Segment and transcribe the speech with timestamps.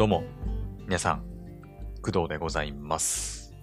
[0.00, 0.24] どうも、
[0.86, 1.24] 皆さん、
[2.00, 3.54] 工藤でございます。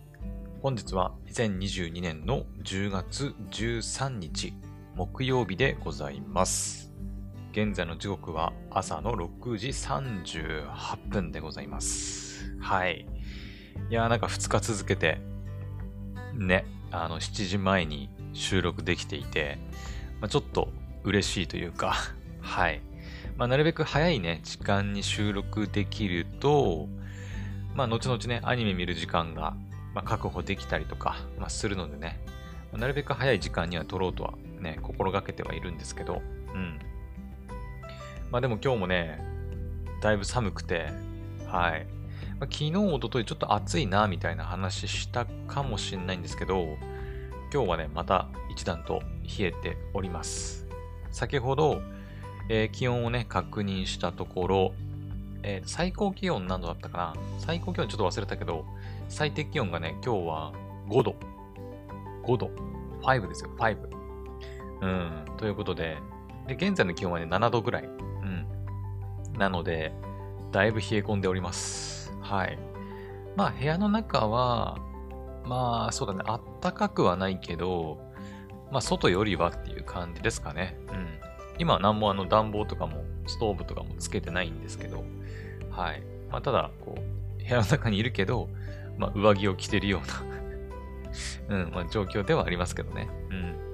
[0.61, 4.53] 本日は2022年の10月13日、
[4.93, 6.93] 木曜日でございます。
[7.53, 12.55] 現在の時刻は朝の6時38分でございます。
[12.59, 13.07] はい。
[13.89, 15.19] いやーなんか2日続けて、
[16.35, 19.57] ね、あの7時前に収録できていて、
[20.21, 20.69] まあ、ちょっと
[21.03, 21.95] 嬉しいというか、
[22.41, 22.83] はい。
[23.37, 26.87] まあ、なるべく早いね、時間に収録できると、
[27.75, 29.55] まあ、後々ね、アニメ見る時間が、
[29.93, 32.19] ま、確保できたりとか、ま、するのでね、
[32.71, 36.79] まなるべく早い時間には撮ろうとはね、心がけてはいるんですけど、うん。
[38.31, 39.23] まあでも今日もね、
[40.01, 40.87] だいぶ寒くて、
[41.45, 41.85] はい。
[42.39, 46.77] まあ、昨日、一昨日ちょっと暑いな、みたいな話したかもしれないんですけど、
[47.53, 49.03] 今日はね、また一段と
[49.39, 50.67] 冷えております。
[51.11, 51.81] 先ほど、
[52.49, 54.73] えー気温をね、確認したところ、
[55.43, 57.13] えー最高気温何度だったかな？
[57.39, 58.65] 最高気温ちょっと忘れたけど、
[59.09, 60.53] 最低気温がね、今日は
[60.89, 61.15] 5度。
[62.23, 62.51] 5度。
[63.01, 63.77] 5ですよ、5。
[64.81, 65.97] うん、ということで、
[66.47, 67.83] で、現在の気温はね、7度ぐらい。
[67.83, 68.45] うん。
[69.37, 69.93] なので、
[70.51, 72.13] だいぶ冷え込んでおります。
[72.21, 72.57] はい。
[73.35, 74.77] まあ、部屋の中は、
[75.45, 77.99] まあ、そうだね、あったかくはないけど、
[78.71, 80.77] まあ、外よりはっていう感じですかね。
[80.89, 81.19] うん。
[81.59, 85.03] 今は何もあの暖房とかも、ストーブとかもつけてないんですけど、
[85.71, 86.01] はい。
[86.31, 88.49] まあ、ただ、こう、部屋の中にいるけど、
[88.97, 90.01] まあ、上着を着てるよ
[91.49, 93.07] うな、 うん、まあ、状況ではありますけどね。
[93.29, 93.67] うん。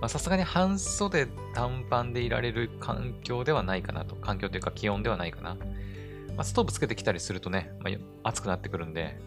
[0.00, 4.16] まあ、さすがに半袖短パンでいられる環境ではないかなと。
[4.16, 5.54] 環境というか気温ではないかな。
[6.36, 7.90] まあ、ストーブつけてきたりするとね、ま
[8.24, 9.18] あ、暑くなってくるんで、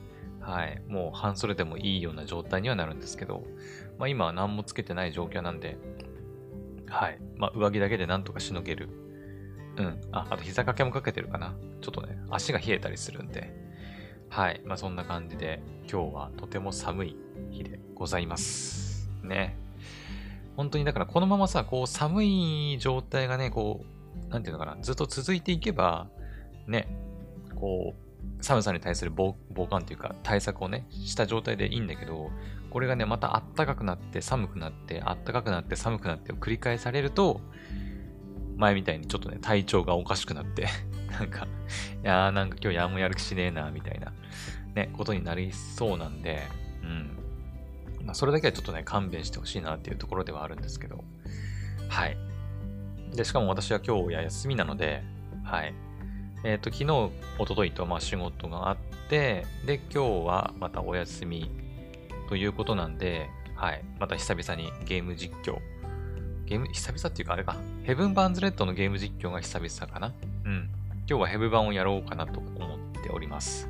[0.42, 0.81] はい。
[0.88, 3.44] もう半袖でもいいような状態にはなるんですけど、
[3.98, 5.78] まあ、今は何もつけてない状況なんで、
[6.88, 7.19] はい。
[7.38, 8.89] まあ、上着だけでなんとかしのげる。
[9.78, 10.02] うん。
[10.11, 11.53] あ、あと膝掛けもかけてるかな。
[11.81, 13.53] ちょっとね、足が冷えたりするんで。
[14.30, 14.61] はい。
[14.66, 17.15] まあ、そんな感じで、今日はとても寒い
[17.52, 19.10] 日でございます。
[19.23, 19.55] ね。
[20.55, 26.08] 本当にだからこのままさ、こう寒い状態がね、こう、なんていうのかな、ずっと続いていけば、
[26.67, 26.87] ね、
[27.55, 32.31] こう、寒さに対する防防寒というか対策をね、した状態でいいんだけど、
[32.75, 37.39] これがね、また暖かくなって寒くなって、暖かくなって寒くなってを繰り返されると、
[38.58, 40.67] 前みたいにちょっとね、体調がおかしくなって、
[41.17, 44.11] なんか、いやーなんか今日やんもやる気しねえな、みたいな、
[44.73, 46.41] ね、ことになりそうなんで、
[46.83, 48.05] うん。
[48.05, 51.05] まあ、それだけはちょっとね、勘弁してほしいなっていうところではあるんですけど、
[51.87, 52.17] はい。
[53.15, 55.02] で、しかも私は今日や休みなので、
[55.45, 55.73] はい。
[56.43, 57.09] えっ、と、昨日、
[57.39, 61.64] 一昨日とまあ仕事があって、で、今日はまたお休み
[62.30, 63.83] ということなんで、はい。
[63.99, 65.59] また久々にゲーム実況。
[66.45, 67.55] ゲーム、久々っていうかあれか。
[67.83, 70.13] ヘブン・バンズ・レッドのゲーム実況が久々かな。
[70.45, 70.69] うん。
[71.08, 73.69] 今日はヘブ版をやろうかなと思っております。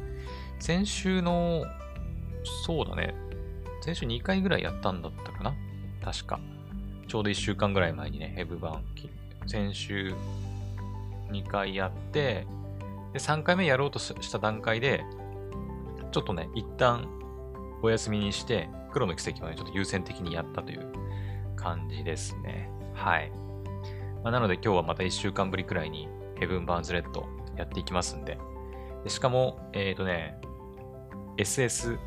[0.59, 1.65] 先週の、
[2.65, 3.13] そうだね。
[3.81, 5.53] 先週2回ぐらいやったんだったかな
[6.03, 6.39] 確か。
[7.07, 8.83] ちょうど1週間ぐらい前にね、ヘブ版、
[9.45, 10.15] 先週
[11.29, 12.47] 2回やって、
[13.13, 15.03] で、3回目やろうとした段階で、
[16.11, 17.07] ちょっとね、一旦
[17.81, 20.91] お休みにして、黒の奇跡をね、ちょっと優先的にやったという
[21.55, 22.69] 感じですね。
[22.93, 23.31] はい。
[24.23, 26.07] まあ、なので今日はまた1週間ぶりくらいに
[26.39, 27.27] ヘブン・バーンズ・レッド
[27.57, 28.37] やっていきますんで。
[29.03, 30.37] でしかも、えっ、ー、とね、
[31.37, 31.97] SS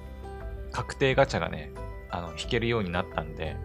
[0.72, 1.72] 確定ガチャがね、
[2.10, 3.56] あの、引けるようになったんで、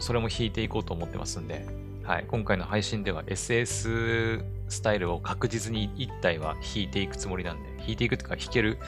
[0.00, 1.64] それも引いていこうと思ってますんで、
[2.02, 8.78] はい、今回の配信では SS スタイルを確実に1体は引いていくつもりなんで、引いていくというか引ける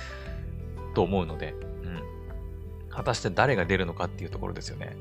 [0.95, 1.55] と思うので、
[2.97, 4.97] 果たして誰が出るのかっていうところですよね。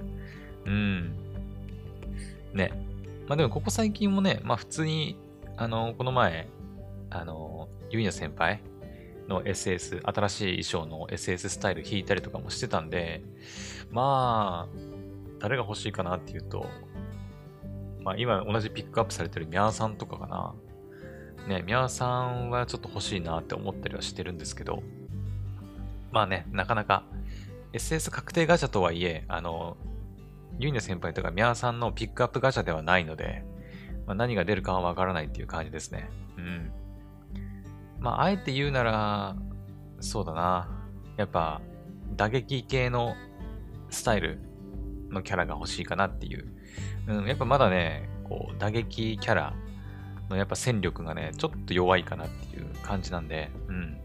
[0.65, 1.15] うん。
[2.53, 2.71] ね。
[3.27, 5.17] まあでもここ最近もね、まあ普通に、
[5.55, 6.49] あの、この前、
[7.09, 8.61] あの、ユイナ先輩
[9.29, 13.23] の SS、新しい衣装の SS スタイル引いたりとかもしてたんで、
[13.91, 14.77] まあ、
[15.39, 16.67] 誰が欲しいかなっていうと、
[18.03, 20.53] まあ今同じピックアップされてるミャーさんとかかな。
[21.47, 24.83] ね、ミャーさんはちょっと欲しいなって思ったりはしてるんですけど、
[26.11, 27.03] まあね、なかなか
[27.75, 29.75] SS 確定ガチャとはいえ、あの、
[30.59, 33.43] ユイナ先輩とかミャーさんのピックアップガチャではないので、
[34.07, 36.09] まあ、何が出るかはわからないっていう感じですね。
[36.37, 36.71] うん。
[37.99, 39.35] まあ、あえて言うなら、
[39.99, 40.69] そうだな。
[41.17, 41.61] やっぱ、
[42.15, 43.13] 打撃系の
[43.89, 44.39] スタイル
[45.09, 46.47] のキャラが欲しいかなっていう。
[47.07, 49.53] うん、やっぱまだね、こう、打撃キャラ
[50.29, 53.97] のやっぱ戦力がね、ちょっと弱いかなっていう感じなんで、うん。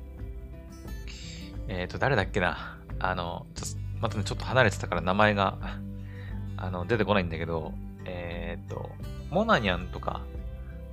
[1.69, 2.80] えっ、ー、と、誰だっけな。
[3.01, 5.59] あの、ちょまたね、ちょっと離れてたから名前が、
[6.57, 7.73] あの、出てこないんだけど、
[8.05, 8.91] えっ、と、
[9.31, 10.21] モナニャンとか、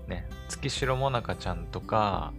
[0.07, 2.33] ね、月城モナカちゃんとか、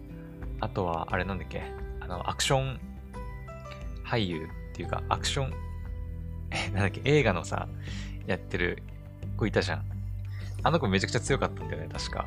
[0.60, 1.62] あとは、あれなんだっけ
[2.00, 2.80] あの、アクション
[4.04, 5.52] 俳優っていうか、アクション、
[6.50, 7.68] え、 なんだっけ映画のさ、
[8.26, 8.82] やってる
[9.36, 9.84] 子いたじゃん。
[10.62, 12.26] あの子めちゃくちゃ強かったんだよね、確か。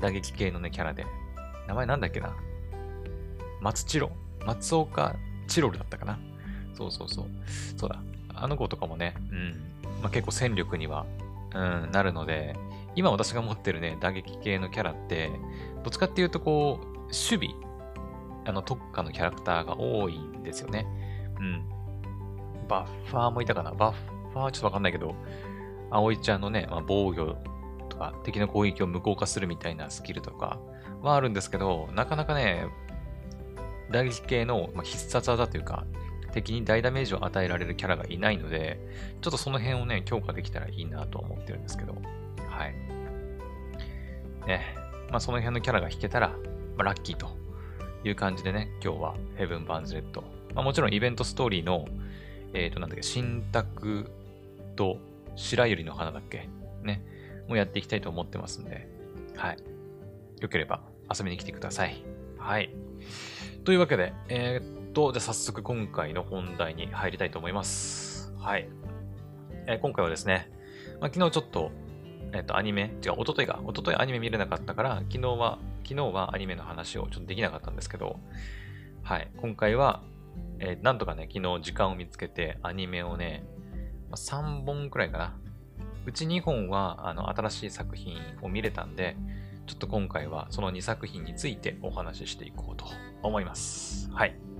[0.00, 1.06] 打撃系のね、キャラで。
[1.66, 2.34] 名前なんだっけな
[3.60, 4.10] 松チロ
[4.44, 5.14] 松岡
[5.46, 6.18] チロルだったかな
[6.74, 7.26] そうそうそう。
[7.76, 8.02] そうだ。
[8.34, 9.50] あの子とかもね、うん。
[10.02, 11.06] まあ、結構戦力には、
[11.54, 12.56] うん、なるので、
[12.94, 15.30] 今私が持ってるね、打撃系のキャラって、
[15.82, 17.48] どっちかっていうとこう、守備、
[18.44, 20.86] あの特化のキャラクターが多いんですよね。
[21.38, 21.64] うん。
[22.68, 23.94] バッファーもいたかなバッ
[24.32, 25.14] ファーちょっとわかんないけど、
[25.90, 27.36] 葵ちゃんのね、まあ、防御
[27.88, 30.58] とか、敵の攻撃を無効化するみたいなスキルとか
[31.02, 32.66] はあるんですけど、なかなかね、
[33.90, 35.84] 打撃系の、必殺技というか、
[36.32, 38.80] 敵に大ダメージを与えられるキャラがいないので、
[39.20, 41.94] ちょっとその辺をね、強化できたらいいなと思ってるんですけど、
[42.48, 42.74] はい。
[44.46, 44.74] ね、
[45.10, 46.34] まあその辺のキャラが引けたら、ま
[46.78, 47.28] あ、ラッキーと
[48.04, 50.22] いう感じでね、今日はヘブン・バンズ・レッド。
[50.54, 51.86] まあもちろんイベントストーリーの、
[52.54, 54.10] えっ、ー、となんだっけ、新宅
[54.76, 54.98] と
[55.36, 56.48] 白百合の花だっけ
[56.82, 57.04] ね、
[57.48, 58.88] もうやっていきたいと思ってますんで、
[59.36, 59.58] はい。
[60.40, 60.80] よければ
[61.14, 62.02] 遊びに来てください。
[62.38, 62.70] はい。
[63.64, 68.32] というわけで、えー、と、じゃ早速今回の本題に入りたいと思います。
[68.38, 68.68] はい。
[69.66, 70.50] えー、今回はですね、
[71.00, 71.70] まあ、昨日ちょっと、
[72.32, 78.20] えっと、アニメ、違う、一昨日が、一昨日アニメ見れなかったから、昨日は、昨日はアニメの話をちょっとできなかったんですけど、
[79.02, 79.30] はい。
[79.36, 80.02] 今回は、
[80.58, 83.44] えー、なんとかね、昨日時間を見つけて、アニメをね、
[84.10, 85.36] まあ、3本くらいかな。
[86.04, 89.16] うち2本は、あの、新しい作品を見れたんで、
[89.66, 92.84] ちょっと今回はその2作品についてお話ししていこうと
[93.22, 94.10] 思います。
[94.12, 94.51] はい。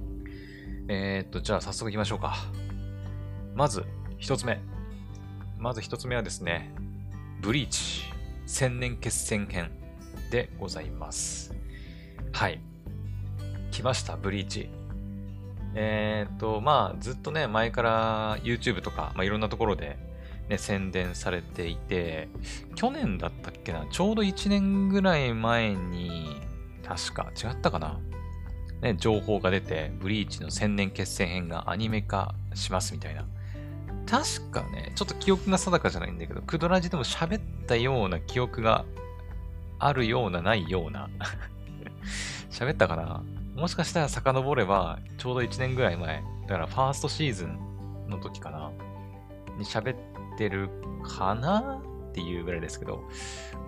[0.88, 2.36] えー、っと、じゃあ早速行きましょうか。
[3.54, 3.84] まず、
[4.18, 4.60] 一つ目。
[5.58, 6.74] まず一つ目はですね、
[7.40, 8.04] ブリーチ
[8.46, 9.70] 千年決戦編
[10.30, 11.54] でございます。
[12.32, 12.60] はい。
[13.70, 14.68] 来ました、ブリーチ。
[15.74, 19.98] えー、っと、まあ、ずっとね、前から YouTube とか、まあ、いろんなところで、
[20.48, 22.28] ね、宣伝されていて、
[22.74, 26.40] 去年だったっけな、ちょうど1年ぐらい前に、
[26.86, 28.00] 確か、違ったかな
[28.82, 33.24] ね、情報が出て、ブリーチの千年決戦編がアニメ化しますみたいな。
[34.06, 38.84] 確かね、ちょっと記憶が定かじゃないんだけど、クドラジでも喋ったような記憶が
[39.78, 41.08] あるような、ないような。
[42.50, 43.22] 喋ったかな？
[43.54, 47.58] もしかしたら遡れば、ちょうど1年ぐらい前、だからファーストシーズン
[48.08, 48.72] の時かな？
[49.58, 49.96] に喋っ
[50.36, 50.68] てる
[51.04, 51.80] かな？
[52.10, 53.04] っていうぐらいですけど、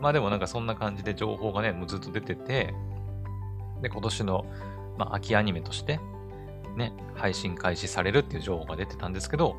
[0.02, 2.75] まあでもなんかそんな感じで情報がね、もうずっと出てて、
[3.81, 4.44] で、今年の
[4.99, 6.00] まあ、秋アニメとして、
[6.76, 9.56] ね、配信開始されるっていう情報が出てたんですけど、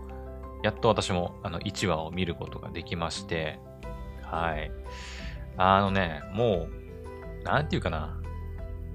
[0.64, 3.60] やっと私もあの1話を見ることができまして、
[4.24, 4.72] はい。
[5.58, 6.68] あのね、も
[7.42, 8.20] う、なんていうかな。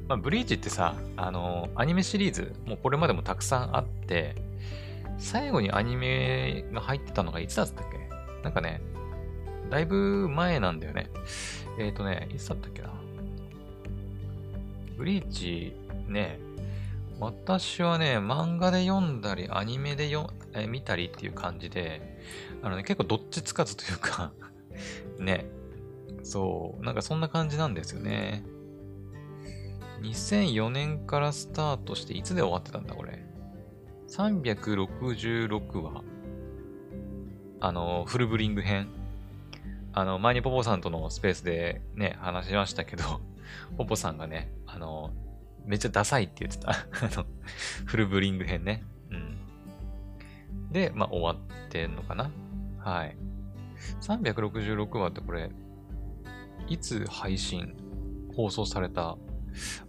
[0.08, 4.34] まあ、ブリーチってさ、あの、アニメシリーズ、もうこれまでもたくさんあって、
[5.18, 7.98] 最後にアニメが入ってたのがいつだったっけ？
[8.42, 8.82] なんかね、
[9.70, 11.10] だいぶ前なんだよね。
[11.78, 12.99] えっ、ー、とね、いつだったっけな？
[15.00, 15.72] ブリーチ
[16.08, 16.38] ね、
[17.20, 22.20] 私はね、漫画で読んだり、アニメでよえ見たりっていう感じで、
[22.60, 24.30] あのね、結構どっちつかずというか
[25.18, 25.46] ね、
[26.22, 28.44] そう、なんかそんな感じなんですよね。
[30.02, 33.24] 2004年からスタートして、いつで終わってたんだ、これ
[34.08, 36.04] ？366話。
[37.60, 38.88] あの、フルブリング編。
[39.94, 43.22] あの、前にポポさんとのスペースでね、話しましたけど、
[43.78, 45.12] ポポさんがね、あの、
[45.64, 46.70] めっちゃダサいって言ってた。
[46.72, 46.76] あ
[47.16, 47.26] の、
[47.84, 48.84] フルブリング編ね。
[49.10, 50.72] うん。
[50.72, 52.30] で、まあ終わってんのかな
[52.78, 53.16] はい。
[54.00, 55.50] 366話ってこれ、
[56.68, 57.74] いつ配信、
[58.34, 59.16] 放送された、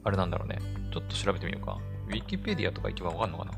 [0.04, 0.60] あれなんだろうね。
[0.92, 1.80] ちょっと調べてみようか。
[2.08, 3.52] ウィキペディアとか行けばわかんのかな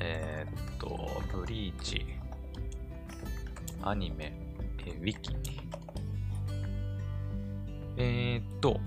[0.00, 2.04] えー、っと、ブリーチ、
[3.82, 4.32] アニメ、
[4.86, 5.36] えウィキ。
[7.96, 8.80] えー、っと、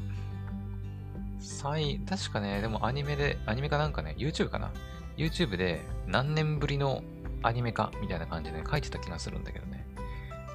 [1.47, 4.71] 最、確かね、でもアニメで、アニメかなんかね、YouTube かな
[5.15, 7.03] ?YouTube で何年ぶりの
[7.41, 9.87] アニメかみたいな感じで、ね、書いてた気がするんだけどね。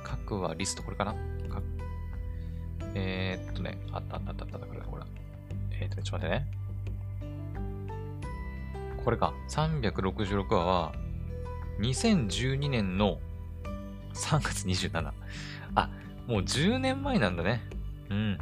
[0.05, 1.15] 各はリスト、これかな？
[2.95, 5.05] えー、っとね、あったあったあったあった、これだ、これ
[5.81, 6.47] えー、っとね、ちょっと待ってね。
[9.03, 9.33] これか。
[9.49, 10.93] 366話は、
[11.81, 13.19] 2012年の
[14.13, 15.11] 3月27。
[15.75, 15.91] あ、
[16.27, 17.63] もう10年前なんだね。
[18.11, 18.39] うん。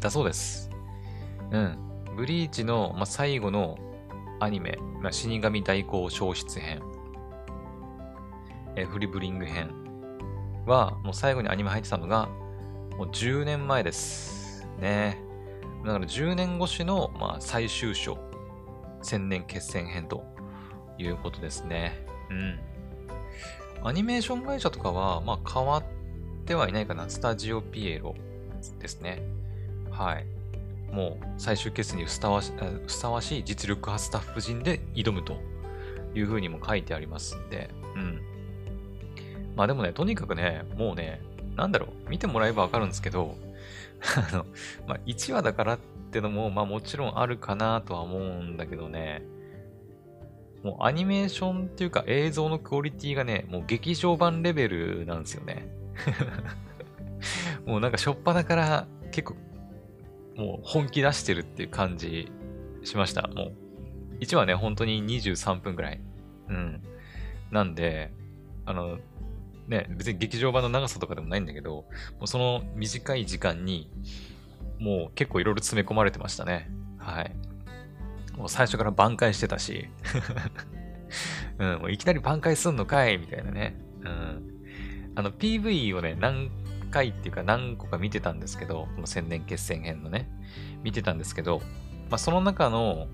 [0.00, 0.69] だそうです。
[1.50, 1.78] うん。
[2.16, 3.78] ブリーチの、まあ、最後の
[4.40, 6.82] アニメ、まあ、死神代行消失編、
[8.76, 9.70] えフリブリング編
[10.66, 12.28] は、もう最後にアニメ入ってたのが、
[12.96, 14.66] もう10年前です。
[14.78, 15.18] ね
[15.84, 18.18] だから10年越しの、まあ、最終章、
[19.02, 20.24] 千年決戦編と
[20.98, 22.04] いうことですね。
[22.30, 22.60] うん。
[23.82, 25.84] アニメーション会社とかは、まあ変わっ
[26.44, 27.08] てはいないかな。
[27.08, 28.14] スタジオピエロ
[28.78, 29.22] ですね。
[29.90, 30.26] はい。
[30.92, 32.52] もう最終決戦にふさわし
[32.86, 35.36] ふさわしい実力派スタッフ陣で挑むと
[36.14, 38.20] いうふうにも書いてありますんで、うん。
[39.56, 41.20] まあでもね、とにかくね、もうね、
[41.56, 43.36] なんだろう、見てもらえばわかるんですけど、
[44.32, 44.46] あの、
[44.86, 45.78] まあ1話だからっ
[46.10, 49.22] てのも、まあもちろんあるかなとは思うんだけどね、
[50.62, 55.68] もうアニメーションっていうか映像のクオリティがね、もう劇場版レベルなんですよね。
[57.66, 59.36] もうなんかしょっぱなから結構
[60.40, 62.32] もう本気出してるっていう感じ
[62.82, 63.28] しました。
[63.28, 63.52] もう
[64.20, 66.00] 1話ね、本当に23分ぐらい。
[66.48, 66.82] うん。
[67.50, 68.10] なんで、
[68.64, 68.98] あの、
[69.68, 71.86] ね、別に劇場版の長さとかでもないんだけど、も
[72.22, 73.90] うその短い時間に、
[74.78, 76.70] もう結構いろいろ詰め込まれてましたね。
[76.96, 77.34] はい。
[78.38, 79.90] もう最初から挽回してたし、
[81.58, 83.76] うん、もういきなり挽回すんのかいみたいなね。
[84.00, 84.42] うん。
[85.16, 86.50] あの、PV をね、何
[86.90, 90.28] 回っていうか何個か見てたんですけど、この千年決戦編のね、
[90.82, 91.60] 見てたんですけど、
[92.10, 93.06] まあ、その中の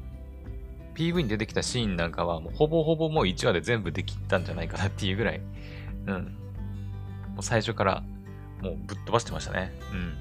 [0.95, 5.41] PV に出てきたシーンなんかは、もうほぼほぼもう1話で全部できたんじゃないかなっていうぐらい、
[6.07, 6.15] うん。
[7.35, 8.03] もう最初から
[8.63, 9.73] もうぶっ飛ばしてましたね。
[9.93, 10.15] うん。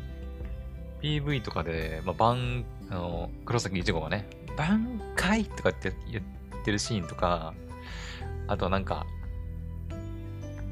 [1.02, 7.54] PV とかで、まあ、バン、あの、黒崎一護がね、挽回とかって言ってるシーンとか、
[8.48, 9.06] あとなんか、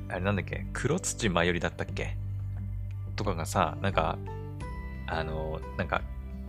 [0.10, 2.18] あれなんだっけ黒土まよりだったっけ
[3.16, 4.18] とかがさ、なんか、
[5.08, 6.02] あの、なんか、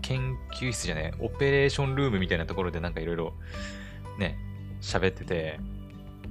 [0.02, 3.32] 研究室じゃねオペレーションルームみたいなところでなんかいろいろ
[4.18, 4.38] ね、
[4.82, 5.58] 喋ってて、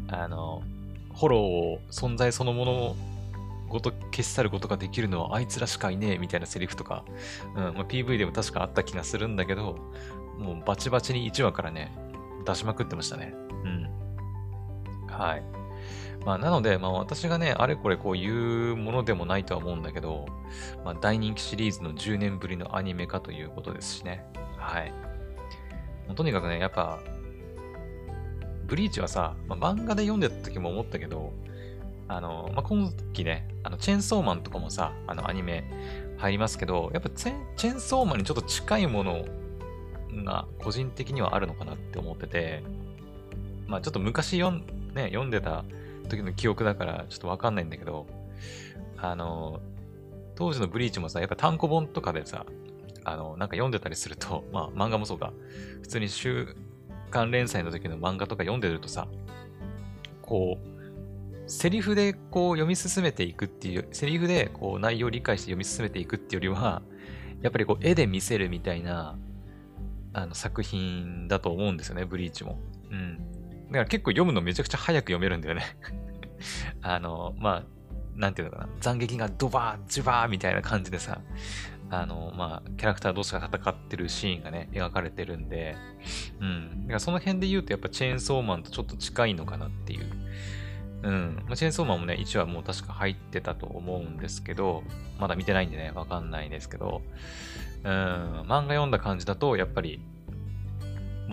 [0.07, 0.61] あの、
[1.11, 2.95] ホローを存在そのもの
[3.69, 7.03] ごと消し去ることができるのはあいつらしかいねえみたいなセリフとか、
[7.55, 9.77] うんまあ、PV でも確かあった気がするんだけど、
[10.37, 11.91] もうバチバチに1話からね、
[12.45, 13.33] 出しまくってましたね。
[13.63, 13.89] うん。
[15.07, 15.43] はい。
[16.25, 20.25] まあ、なので、まあ、私がね、あれこれこう言うものでもないとは思うんだけど、
[20.85, 24.25] まあ、大人気シリーズの10年ぶりのアニメ化ということですしね。
[24.57, 24.91] はい。
[26.07, 26.99] もうとにかくね、やっぱ、
[28.65, 31.33] ブリーチはさ、まあ、漫画で読んでた時も思ったけど、
[32.07, 35.65] あの、まあ、今期ね、あの、チェンソーマンとかもさ、あの、アニメ
[36.17, 39.25] 入りますけど、やっぱチェーンソーマンにちょっと近いもの
[40.23, 42.63] が個人的にはあるのかなって思ってて、
[43.67, 45.65] まあちょっと昔読ん,、ね、読んでた
[46.07, 48.07] 時の記憶だからちょっとわかんないんだけど、
[48.97, 49.61] あの、
[50.35, 52.45] 当時のブリーチもさ、やっぱ単行本とかでさ、
[53.03, 55.33] あの、なんか読んでたりすると、 まあ漫画もそうか、
[55.81, 56.55] 普通に週
[57.11, 59.07] 刊連載の時の漫画とか読んでるとさ、
[60.21, 66.81] こう、セリフでこう読み進めていくっていう、セリフでこう内容を理解して読み進めていくっていうよりは、
[67.41, 69.17] やっぱりこう絵で見せるみたいな、
[70.13, 72.59] あの作品だと思うんですよね、ブリーチも。
[72.89, 73.42] うん。
[73.73, 75.63] だから結構読むのめちゃくちゃ早く読めるんだよね
[76.83, 77.63] あの、まあ、
[78.15, 78.69] なんていうのかな。
[78.81, 81.21] 斬撃がドバー、ジュバーみたいな感じでさ、
[81.89, 85.75] あの、まあ、キャラクター同士が戦ってるシーンがね、描かれてるんで、
[86.39, 86.81] うん。
[86.83, 90.05] だからその辺で言うとやっぱチェーンソーマンとちょっと近いのかなっていう。
[91.01, 91.43] うん。
[91.47, 94.83] まあ、チェーンソーマンもね、1話もう確か入ってたと思うんですけど、
[95.19, 97.01] まだ見てないんでね、わかんないですけど、
[97.83, 99.99] うん、漫画読んだ感じだと、やっぱり、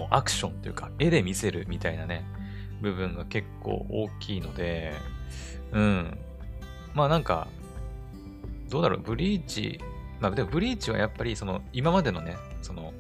[0.00, 2.25] もうアクションというか、絵で見せるみたいなね、
[2.80, 4.95] 部分が結構大きいので、
[5.73, 6.19] うん。
[6.95, 7.49] まあなんか、
[8.71, 9.78] どうだろう、ブリーチ、
[10.19, 12.95] まあでもブリーチはやっぱりその今までのね、その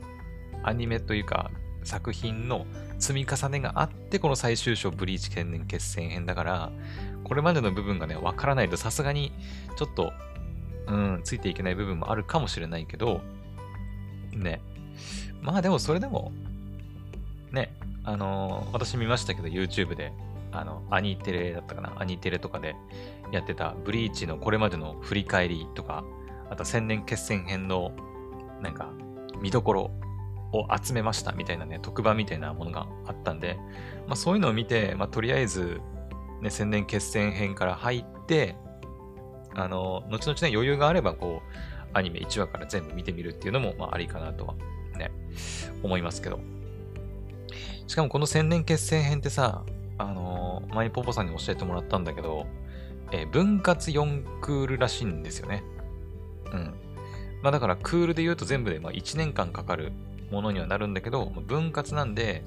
[0.62, 1.50] アニメというか
[1.84, 2.66] 作品の
[2.98, 6.72] 積み重ねがあってこの最終章ブリーチ天然決戦編だから、
[7.24, 9.32] これまでの部分がね、わからないとさすがに
[9.76, 10.12] ちょっと、
[10.86, 13.22] うん、ついていけない部分もあるかもしれないけど、
[14.32, 14.60] ね。
[15.40, 16.32] まあでもそれでも、
[17.52, 17.72] ね、
[18.04, 20.12] あのー、私見ましたけど YouTube で、
[20.52, 22.76] あの、アニテレだったかなアニテレとかで
[23.32, 26.04] やってたブリーチのこれまでの振り返りとか、
[26.50, 27.92] あと千年決戦編の
[28.60, 28.90] なんか
[29.40, 29.90] 見どころ
[30.52, 33.58] を集めましたみたいなね、特番みたいなものがあったんで、
[34.06, 35.80] まあそういうのを見て、まあとりあえず、
[36.40, 38.56] ね、千年決戦編から入って、
[39.54, 44.54] あの、後々ね、余裕があれば、こう、アニメ1話から全部見てみるっていうのも、まあありかなとは、
[44.96, 45.10] ね、
[45.82, 46.40] 思いますけど。
[47.90, 49.64] しかもこの千年決戦編ってさ、
[49.98, 52.46] あのー、前にポポさんに教えてもらったんだけど、
[53.10, 55.64] えー、分割4クールらしいんですよね。
[56.52, 56.74] うん。
[57.42, 59.90] まあだからクールで言うと全部でま1年間かかる
[60.30, 62.44] ものにはなるんだけど、分割なんで、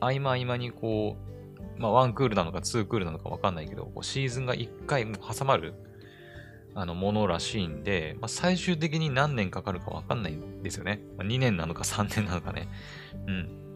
[0.00, 1.16] 合間合間にこ
[1.78, 5.74] う、まあ1クールなのか2クールなのかわかんないけど、こうシーズンが1回挟まる
[6.74, 11.00] あの、ものらしいんで、まあ、最終的に何年かかるかわかんないんですよね。
[11.16, 12.66] まあ、2年なのか3年なのかね。
[13.28, 13.69] うん。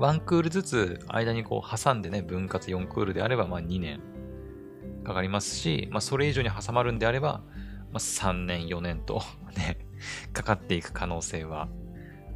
[0.00, 4.00] ワンクールずつ間にこう挟んでね、分割4クールであれば、まあ2年
[5.04, 7.42] かかりますし、まあそれ以上に挟まるんであれば、
[7.92, 9.22] まあ3年、4年と
[9.58, 9.76] ね、
[10.32, 11.68] かかっていく可能性は、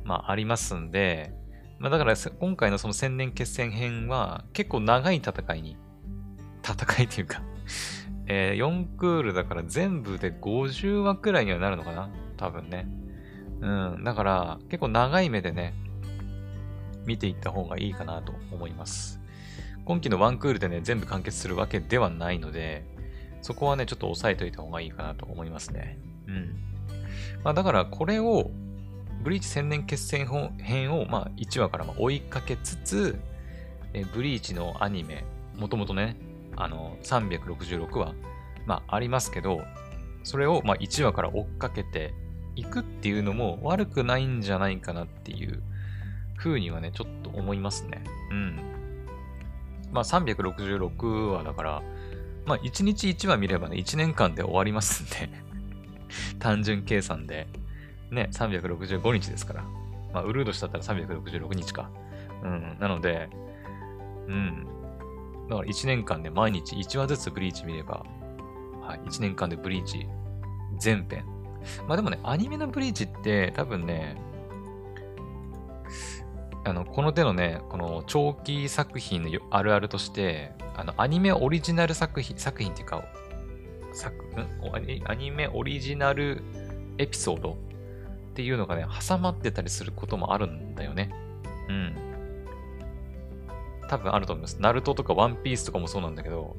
[0.04, 1.32] まあありますんで、
[1.78, 5.78] まあだから今回のその千年決戦編は結構長い戦いに、
[6.62, 7.42] 戦いというか
[8.28, 12.10] え、4クールだから全部で50話くらいにはなるのかな？
[12.36, 12.86] 多分ね。
[13.60, 14.04] うん。
[14.04, 15.72] だから結構長い目でね、
[17.06, 19.20] 見ていった方がいいかなと思います。
[19.84, 22.84] 今期のワンクールでね、全部完結するわけではないので、
[23.42, 25.98] そこはね、ちょっと押さえといた方がいいかなと思いますね。
[26.26, 26.56] うん。
[27.42, 28.50] まあだからこれを、
[29.22, 30.26] ブリーチ千年決戦
[30.58, 33.18] 編を、まあ1話から追いかけつつ、
[33.92, 35.24] えブリーチのアニメ、
[35.56, 36.16] もともとね、
[36.56, 38.14] あの、366話、
[38.66, 39.62] まあ、ありますけど、
[40.22, 42.14] それを、まあ、1話から追っかけて
[42.56, 45.62] いくっていうのも悪くないんじゃないかなっていう
[46.36, 48.04] 風にはね、ちょっと思いますね。
[48.30, 48.60] うん。
[49.92, 51.82] まあ、366話だから、
[52.46, 55.30] まあ、1日1話見ればね、1年間で終わりますんで
[56.38, 57.46] 単純計算で、
[58.10, 59.64] ね、365日ですから。
[60.12, 61.90] まあ、ウルードしたったら366日か。
[62.42, 62.76] うん。
[62.78, 63.28] なので、
[64.28, 64.66] うん。
[65.48, 68.04] だから1年間で毎日1話ずつブリーチ見れば、
[68.80, 70.06] はい、1年間でブリーチ
[70.78, 71.24] 全編。
[71.88, 74.16] まあでもね、アニメのブリーチって多分ね、
[76.64, 83.04] あの、この手のね、この長期作品のあるあるとして、あの、アニメオリジナル作品、作品っていうか、
[83.92, 84.48] 作、ん？
[85.06, 86.42] アニメオリジナル
[86.98, 87.56] エピソードっ
[88.34, 91.10] ていうのがね、挟まってたりすることもあるんだよね。
[91.68, 91.96] うん。
[93.88, 94.56] 多分あると思います。
[94.60, 96.56] ナルトとかワンピースとかもそうなんだけど、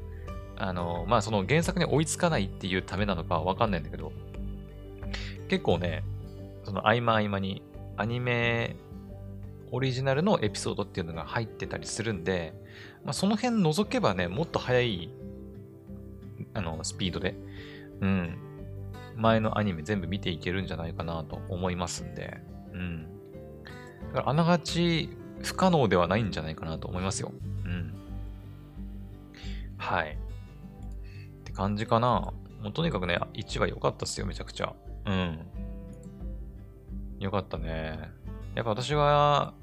[0.56, 4.14] あの、まあその原作に追いつかないっていうためなのかわかんないんだけど、
[5.50, 6.04] 結構ね、
[6.64, 7.62] その合間合間に
[7.98, 8.76] アニメ
[9.72, 12.54] オリジナルのエピソードっていうのが入ってたりするんで、
[13.04, 15.10] まあ、その辺除けばね、もっと早い、
[16.54, 17.36] あの、スピードで、
[18.02, 18.38] うん、
[19.16, 22.38] 前のアニメ全部見ていけるんじゃないかなと思いますんで、
[22.74, 23.08] うん。
[24.14, 25.10] だからあながち
[25.42, 27.32] 不可能ではないんじゃないかなと思いますよ。
[27.66, 27.94] うん。
[29.78, 30.18] はい。
[31.40, 32.34] って感じかな。
[32.62, 34.74] もうとにかくね、1話良かったっすよ、めちゃくちゃ。
[35.06, 35.40] うん。
[37.20, 38.10] 良かったね。
[38.56, 39.54] やっぱ私は、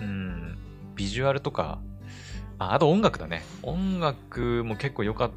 [0.00, 0.58] うん、
[0.94, 1.80] ビジュアルとか、
[2.58, 3.42] ああと音楽だね。
[3.62, 5.30] 音楽も結構良かっ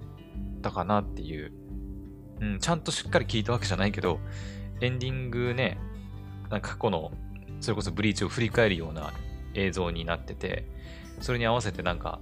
[0.61, 1.53] たかなっていう。
[2.41, 4.19] うん、ちゃんとしっかり聴いたわけじゃないけど、
[4.81, 5.77] エンディングね、
[6.49, 7.11] なんか過去の、
[7.59, 9.13] それこそブリーチを振り返るような
[9.53, 10.67] 映像になってて、
[11.19, 12.19] それに合わせてなんか、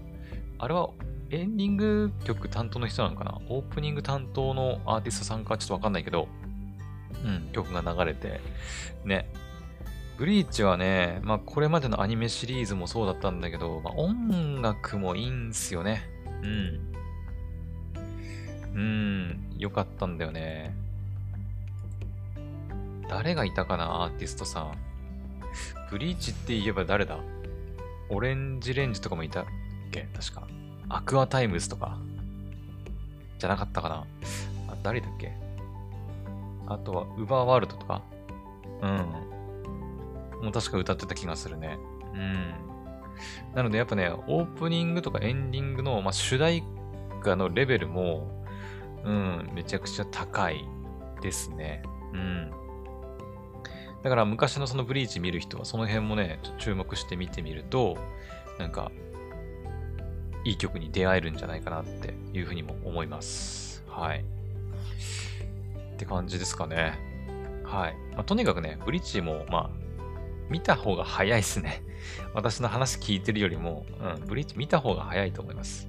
[0.57, 0.89] あれは
[1.29, 3.39] エンディング曲担当の人なのかな？
[3.47, 6.27] オープニング担当のアーティストさんかちょっとわかんないけど、
[7.23, 8.41] うん、曲が流れて、
[9.05, 9.31] ね。
[10.19, 16.03] ブリーチはね、まあこれまでのアニメシリーズもそうだったんだけど、まあ、音楽もいいんすよね。
[16.43, 16.79] うん。
[18.75, 20.75] うん、よかったんだよね。
[23.07, 24.73] 誰がいたかな、アーティストさん。
[25.89, 27.17] ブリーチって言えば誰だ？
[28.09, 29.45] ORANGE RANGE とかもいたっ
[29.89, 30.09] け？
[30.13, 30.45] 確か。
[30.89, 31.97] Aqua Timez とか。
[33.37, 34.05] じゃなかったかな
[34.67, 35.31] あ、誰だっけ？
[36.67, 38.01] あとは、 UVERworld とか
[38.81, 39.28] うん。
[40.41, 41.77] もう確か歌ってた気がするね。
[42.13, 42.53] うん。
[43.53, 46.63] なのでやっぱね、オープニングとかエンディングの、まあ、主題
[47.21, 48.45] 歌のレベルも、
[49.03, 50.65] うん、めちゃくちゃ高い
[51.21, 51.83] ですね。
[52.13, 52.51] うん。
[54.03, 57.97] だから昔のそのブリーチ見る人はその辺もね、注目して見てみると、
[58.57, 58.91] なんか、
[60.45, 63.83] いい曲に出会えるんじゃないかなっていうふうにも思います。
[63.87, 64.23] はい。
[65.93, 66.97] って感じですかね。
[67.65, 67.95] はい。
[68.13, 69.78] まあ、とにかくね、ブリッジも、まあ、
[70.49, 71.83] 見た方が早いですね。
[72.33, 75.87] 私の話聞いてるよりも、うん、ブリッジ見た方が早いと思います。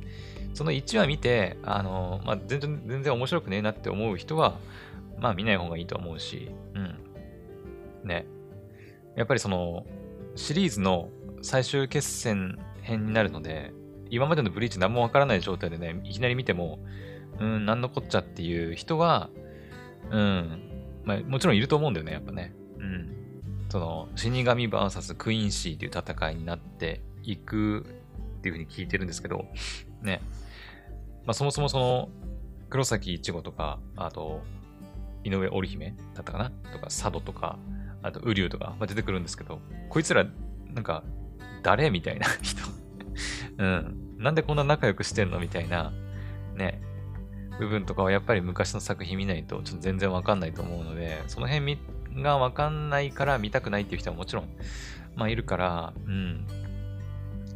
[0.55, 4.59] その1話見て、あのまあ、全然、全然面白くねえなって思う人は、
[5.19, 8.09] まあ見ない方がいいと思うし、うん。
[8.09, 8.27] ね。
[9.17, 9.87] やっぱりその、
[10.35, 11.11] シリーズの
[11.43, 13.73] 最終決戦編になるので、
[14.11, 16.81] 今までのブリーチ何もわからない状態でね、いきなり見ても、
[17.39, 19.31] うん、なんのこっちゃっていう人は、
[20.11, 20.71] うん、
[21.05, 22.55] まあ、もちろんいると思うんだよね、やっぱね。
[23.71, 27.87] その、死神 VS クイーンシーっていう戦いになっていく
[28.39, 29.47] っていうふうに聞いてるんですけど、
[30.03, 30.21] ね。
[31.25, 32.09] まあ、そもそもその、
[32.69, 34.43] 黒崎一護とか、あと、
[35.25, 36.51] 井上織姫だったかな？
[36.73, 37.59] とか、佐渡とか、
[38.03, 40.27] あと、ウリュウとか、ま、出てくるんですけど、こいつら、
[40.73, 41.05] なんか、
[41.63, 42.63] 誰みたいな 人
[43.59, 44.17] うん。
[44.19, 45.93] なんでこんな仲良くしてんのみたいな、
[46.57, 46.81] ね。
[47.59, 51.79] 部分とかはやっぱり昔の作品見ないとちょっと全然わかんないと思うので、その辺見
[52.17, 54.49] がわかんないから見たくないっていう人はもちろん、
[55.17, 56.47] まあいるから、うん。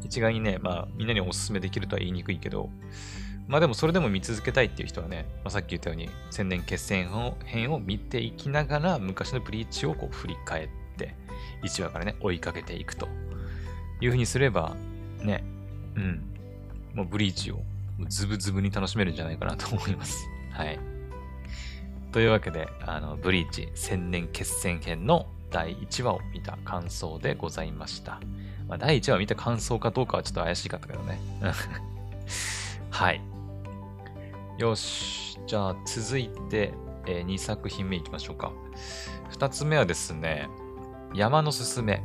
[0.04, 2.70] 一概にね、まあみんなにお勧めできるとは言いにくいけど、
[3.46, 7.08] まあでもそれでも見続けたいっていう人はね、まあ、さっき言ったように千年決戦
[7.44, 11.14] 編を見ていきながら昔のブリーチをこう振り返って
[11.62, 13.08] 1話からね追いかけていくと
[14.00, 14.74] いうふうにすれば
[15.22, 15.44] ね、
[15.94, 16.22] うん、
[16.94, 17.60] もうブリーチを
[18.08, 20.26] ズブズブに楽しめるんじゃないかなと思います。
[20.50, 20.93] はい。
[22.14, 28.20] というわけで、あの、ブリーチ千年決戦編の第1話を見た感想でございました。
[28.68, 31.18] まあ、第1話を見た感想かどうかはちょっと怪しかったけどね。
[32.90, 33.20] はい。
[34.58, 35.40] よし。
[35.48, 36.72] じゃあ、続いて、
[37.06, 38.52] えー、2作品目いきましょうか。
[39.32, 40.48] 2つ目はですね、
[41.14, 42.00] 山のすすめ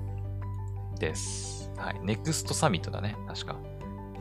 [0.98, 1.72] です。
[1.78, 2.00] はい。
[2.02, 3.16] ネクストサミットだね。
[3.28, 3.58] 確か。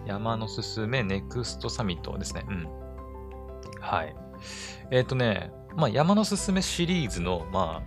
[0.04, 2.44] 山のすすめネクストサミットですね。
[2.46, 2.68] うん。
[3.80, 4.14] はい。
[4.90, 7.84] えっ、ー、とね、まあ、山のすすめシリーズの、ま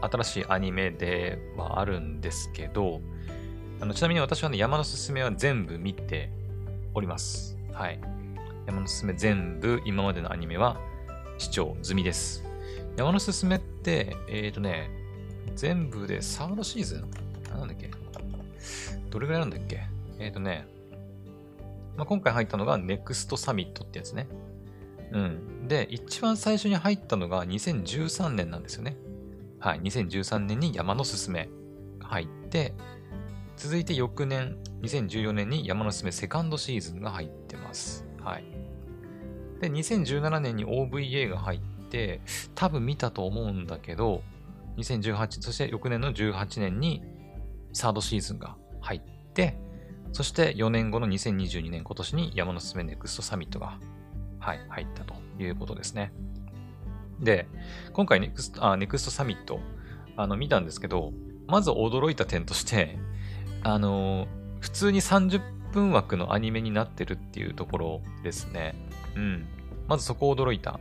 [0.00, 3.00] あ、新しいアニメではあるんですけど、
[3.80, 6.30] あのちなみに私はね、山のすすめは全部見て
[6.94, 7.58] おります。
[7.72, 7.98] はい。
[8.64, 10.80] 山のすすめ全部今までのアニメは
[11.38, 12.44] 視聴済みです。
[12.96, 14.88] 山のすすめって、えっ、ー、とね、
[15.56, 17.10] 全部でサードシーズン？
[17.58, 17.90] なんだっけ？
[19.10, 19.80] どれぐらいなんだっけ？
[20.20, 20.68] えっ、ー、とね、
[21.96, 24.28] まあ、今回入ったのがネクストサミットってやつね。
[25.12, 25.68] うん。
[25.68, 28.96] で、一番最初に入ったのが2013年なんですよね。
[29.58, 29.80] はい。
[29.80, 31.48] 2013年に山のすすめ
[31.98, 32.74] が入って、
[33.56, 38.06] 続いて翌年、2014年に山のすすめセカンドシーズンが入ってます。
[38.22, 38.44] はい。
[39.60, 42.20] で、2017年に OVA が入って、
[42.54, 44.22] 多分見たと思うんだけど、
[44.76, 47.02] 2018、そして翌年の18年に
[47.72, 49.00] サードシーズンが入っ
[49.32, 49.58] て、
[50.12, 53.78] そして4年後の2022年今年に山のすすめネクストサミットが、
[54.46, 56.12] はい、入ったということですね。
[57.18, 57.48] で、
[57.92, 59.58] 今回ネクストあネクストサミット、
[60.16, 61.12] あの、見たんですけど、
[61.48, 62.96] まず驚いた点として、
[63.64, 64.28] あの、
[64.60, 68.76] 普通に30分枠のアニメになってるっていうところですね。
[69.16, 69.46] うん。
[69.88, 70.78] まずそこ驚いた。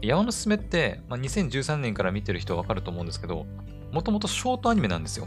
[0.00, 3.44] 山のすすめって、まあ、2013年から見てる人はわかると思うんですけど、
[3.90, 5.26] もともとショートアニメなんですよ。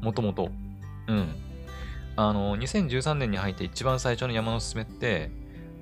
[0.00, 0.50] もともと。
[1.08, 1.34] うん。
[2.14, 5.32] あの、2013年に入って一番最初の山のすすめって、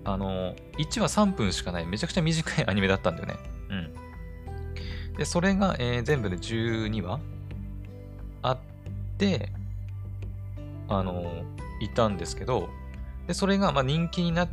[0.06, 3.34] あの、1話3分しかないめちゃくちゃ短いアニメだったんだよね。
[3.70, 5.16] うん。
[5.16, 7.18] で、それが、えー、全部で12話
[8.42, 8.58] あっ
[9.18, 9.50] て、
[10.88, 11.42] あの、
[11.80, 12.68] いたんですけど、
[13.26, 14.48] で、それがま人気になっ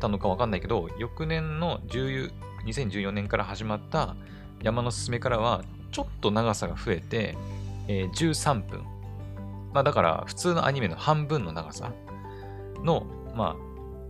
[0.00, 4.16] たのかわかんないけど、翌年の2014年から始まった
[4.62, 7.36] 山のすすめからは、ちょっと長さが増えて、
[7.88, 8.82] えー、13分。
[9.74, 11.92] まあだから普通のアニメの半分の長さ
[12.82, 13.66] の、まあ、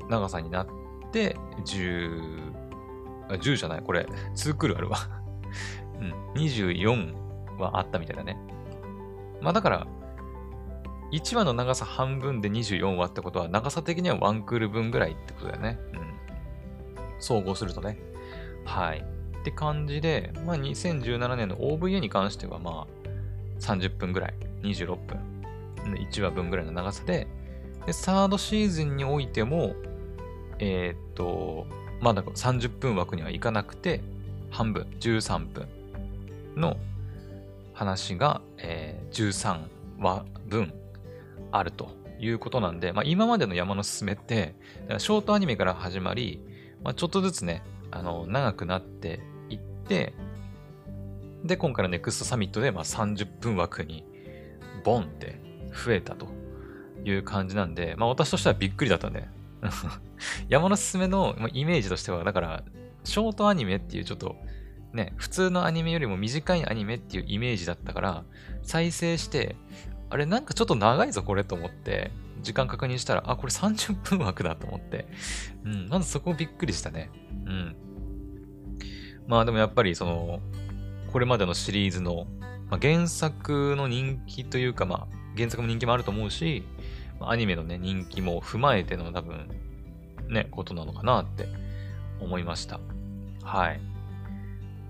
[0.09, 0.67] 長さになっ
[1.17, 2.53] て、10、
[3.31, 4.99] あ、10じゃない、これ、2クールあるわ
[5.99, 7.15] うん、24
[7.59, 8.37] はあったみたいだね。
[9.41, 9.87] まあだから、
[11.13, 15.79] 1話の長さ半分で24話ってことは、長さ的にはワンクール分ぐらいってことだよね。
[15.95, 16.01] うん。
[17.19, 17.99] 総合するとね。
[18.67, 18.99] はい。
[19.41, 23.09] って感じで、まあ2017年の OVA に関してはまあ
[23.61, 25.21] 30分ぐらい、26分、
[25.95, 27.27] 1話分ぐらいの長さで、
[27.87, 29.75] で、サードシーズンにおいても、
[30.59, 31.67] えー、っと、
[32.01, 34.03] まだ30分枠にはいかなくて、
[34.51, 35.69] 半分、13分
[36.57, 36.77] の
[37.75, 39.61] 話が、えー、13
[39.99, 40.73] 話分
[41.53, 44.55] あるということなんで、まあ、今までの山のすすめって、
[44.99, 46.41] ショートアニメから始まり、
[46.83, 50.15] まあ、ちょっとずつね、あの、長くなっていって、
[51.45, 54.05] で、今回のネクストサミットで、まあ、30分枠に、
[54.85, 55.41] ボンって
[55.73, 56.29] 増えたと
[57.05, 59.29] いう感じなんで、まあ、私としてはびっくりだったんで、
[60.49, 62.65] 山のすすめのイメージとしては、だから、
[63.05, 64.37] ショートアニメっていうちょっと、
[64.93, 68.25] ね、普通のアニメよりも短いアニメっていうイメージだったから、
[68.63, 69.57] 再生して、
[70.09, 72.11] あれなんかちょっと長いぞこれと思って、
[72.43, 75.07] 時間確認したら、あ、これ30分枠だと思って。
[75.65, 77.11] うん、まずそこびっくりしたね。
[77.47, 77.77] うん。
[79.27, 80.41] まあでもやっぱりその、
[81.13, 82.27] これまでのシリーズの、
[82.71, 86.65] まあ、原作の人気というか、まあ原作も人気もあると思うし、
[87.21, 89.49] アニメのね、人気も踏まえての多分、
[90.29, 91.49] ね、ことなのかなって
[92.21, 92.81] 思いました。
[93.43, 93.81] はい。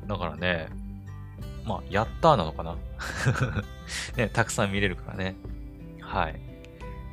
[0.06, 0.68] だからね、
[1.64, 2.76] まあ、やったーなのかな
[4.16, 5.36] ね、たくさん見れるからね。
[6.00, 6.40] はい。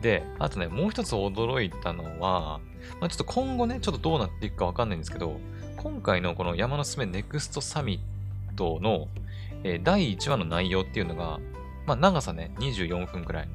[0.02, 2.60] で、あとね、もう一つ驚いたのは、
[3.00, 5.40] まあ、ちょっと今後ね、ちょっとどうなっていくかわかんないんですけど、
[5.78, 8.00] 今回のこの山のすめネクストサミ
[8.52, 9.08] ットの、
[9.64, 11.40] えー、第1話の内容っていうのが、
[11.86, 13.50] まあ、長さね、24分くらい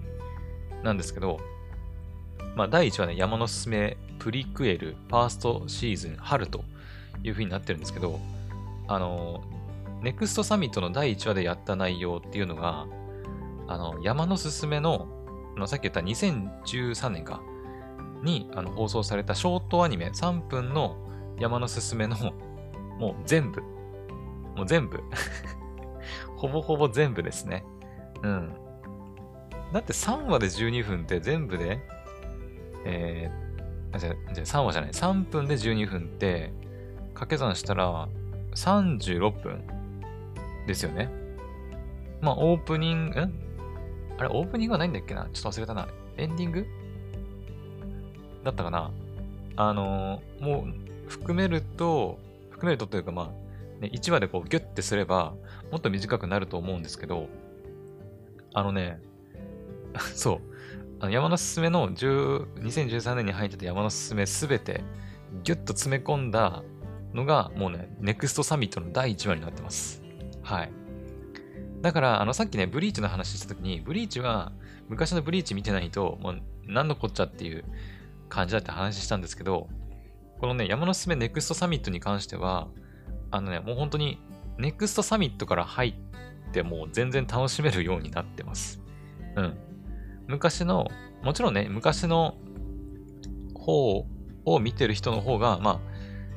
[0.83, 1.38] なんですけど、
[2.57, 6.64] まあ、第1話ね、山のすすめプリクエル、ファーストシーズン、春と
[7.22, 8.20] いう風になってるんですけど、
[8.87, 9.42] あの、
[10.02, 12.87] ネクストサミットの第1話でやった内容っていうのが、
[13.66, 15.09] あの、山のすすめの、
[15.57, 17.40] あのさっき言った2013年か、
[18.22, 20.96] にあの放送されたショートアニメ3分の
[21.38, 22.16] 山のすすめの、
[22.98, 23.62] もう全部、
[24.57, 25.02] もう全部
[26.37, 27.64] ほぼほぼ全部ですね。
[28.22, 28.52] うん。
[29.72, 31.78] だって3話で12分って全部で、
[32.85, 33.47] えー、
[33.96, 34.90] じゃじゃ3話じゃない。
[34.90, 36.53] 3分で12分って、
[37.14, 38.09] 掛け算したら
[38.55, 39.62] 36分
[40.66, 41.11] ですよね。
[42.20, 43.33] まあ、オープニング、ん？
[44.18, 45.29] あれ、オープニングはないんだっけな？
[45.33, 45.88] ちょっと忘れたな。
[46.16, 46.66] エンディング？
[48.44, 48.90] だったかな？
[49.57, 52.18] あのー、もう、含めると、
[52.51, 55.35] 含めるとというか、まあ、ね、1話でこうギュッてすれば、
[55.70, 57.29] もっと短くなると思うんですけど、
[58.53, 59.01] あのね、
[60.14, 60.40] そう、
[61.00, 64.82] あの山のすすめの2013年に入ってた山のすすめすべて
[65.44, 66.62] ギュッと詰め込んだ
[67.14, 70.02] のが、もうね、ネクストサミットの第1話になってます。
[70.42, 70.72] はい。
[71.80, 74.52] だから、あの、さっきね、ブリーチの話したときに、ブリーチは、
[74.88, 77.64] 昔のブリーチ見てないと、もう、何のこっちゃっていう
[78.28, 79.68] 感じだって話したんですけど、
[80.40, 82.68] このね、山のすすめネクストサミットに関しては、
[83.30, 84.20] あのね、もう本当に、
[84.58, 88.80] ネクストサミットから入ってもう全然楽しめるようになってます。
[89.37, 89.56] うん。
[90.29, 90.88] 昔の、
[91.23, 92.37] もちろんね、昔の
[93.55, 94.07] 方
[94.45, 95.81] を見てる人の方が、ま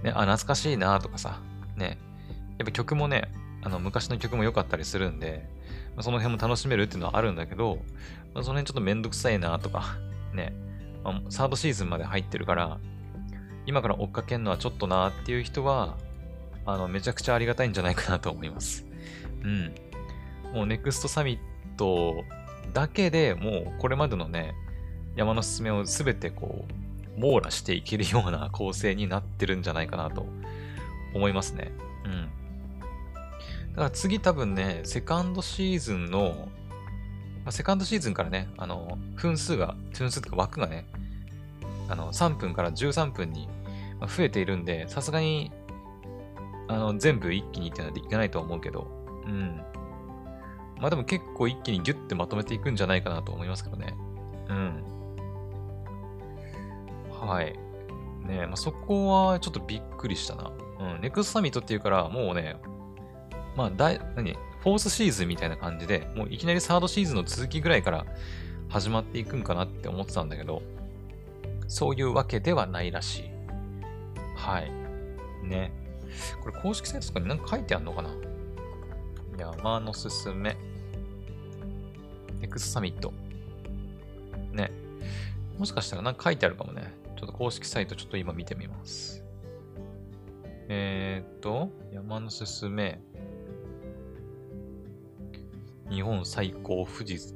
[0.02, 1.42] あ、ね、あ、懐かしいなとかさ、
[1.76, 2.00] ね、
[2.58, 5.48] やっぱ曲もね、あの、昔の曲も良かったりするんで、
[5.96, 7.80] まあ、その辺も楽しめるっていうのはあるんだけど、
[8.34, 9.98] まあ、その辺ちょっとめんどくさいなとか、
[10.34, 10.54] ね、
[11.04, 12.80] まあ、サードシーズンまで入ってるから、
[13.66, 15.98] 今から追っかけるのはちょっとなっていう人は、
[16.66, 18.86] あの、めちゃくちゃありがたいんじゃないかなと思います。
[19.44, 19.74] うん。
[20.54, 22.24] もうネクストサミット
[22.74, 24.54] だけでもうこれまでのね、
[25.16, 26.66] 山のすすめをすべてこ
[27.18, 30.26] う、網羅していけるような構成になってるんじゃないかなと
[31.14, 31.72] 思いますね。
[32.06, 32.30] うん。
[33.72, 36.50] だから次多分ね、セカンドシーズンの、
[37.44, 40.86] まあ、セカンドシーズンからね、あの、分数が、分数とか枠がね、
[41.90, 43.50] あの、3分から13分に
[44.02, 45.52] 増えているんで、さすがに
[46.72, 48.88] あの、全部一気にってのはいけないと思うけど、
[49.26, 49.62] うん。
[50.82, 53.94] まあでも結構一気にギュッてまとめていくんじゃないかなと思いますけどね。
[54.50, 54.84] うん。
[57.12, 57.56] はい。
[58.28, 60.52] ねまあ、そこはちょっとびっくりしたな。
[60.80, 61.02] うん。
[61.02, 62.58] ネクストサミットっていうから、もうね、
[63.56, 64.34] まあ、だい、何？
[64.34, 68.06] フォースシーズンみたいな感じで、もういきなりサードシーズンの続きぐらいから
[68.70, 70.62] 始まっていくんかなって思ってたんだけど、
[71.68, 73.24] そういうわけではないらしい。
[74.36, 74.72] はい。
[75.44, 75.72] ね。
[76.44, 78.10] これ公式サイトとかに何か書いてあるのかな？
[79.38, 80.56] 山のすすめ。
[82.42, 83.14] エクスサミット。
[84.52, 84.72] ね。
[85.58, 86.94] もしかしたら何か書いてあるかもね。
[87.16, 89.24] ちょっと公式サイトちょっと今見てみます。
[90.70, 93.00] えー、っと、山のすすめ。
[95.90, 97.36] 日本最高富士、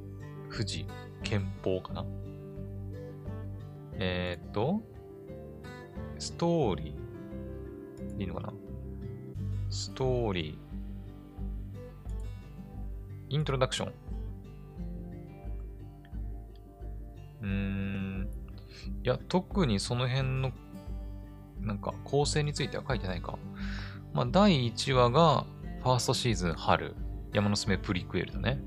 [0.49, 0.87] 富士
[1.23, 2.05] 憲法かな？
[3.97, 4.81] えー、っと、
[6.17, 8.53] ストーリーいいのかな？
[9.69, 13.93] ストーリー、イントロダクション。
[17.45, 18.27] うん、
[19.03, 20.51] いや、特にその辺の、
[21.61, 23.37] なんか、構成については書いてないか。
[24.13, 25.45] まあ、第1話が、
[25.83, 26.95] ファーストシーズン春、
[27.33, 28.59] 山のすめプリクエルだね。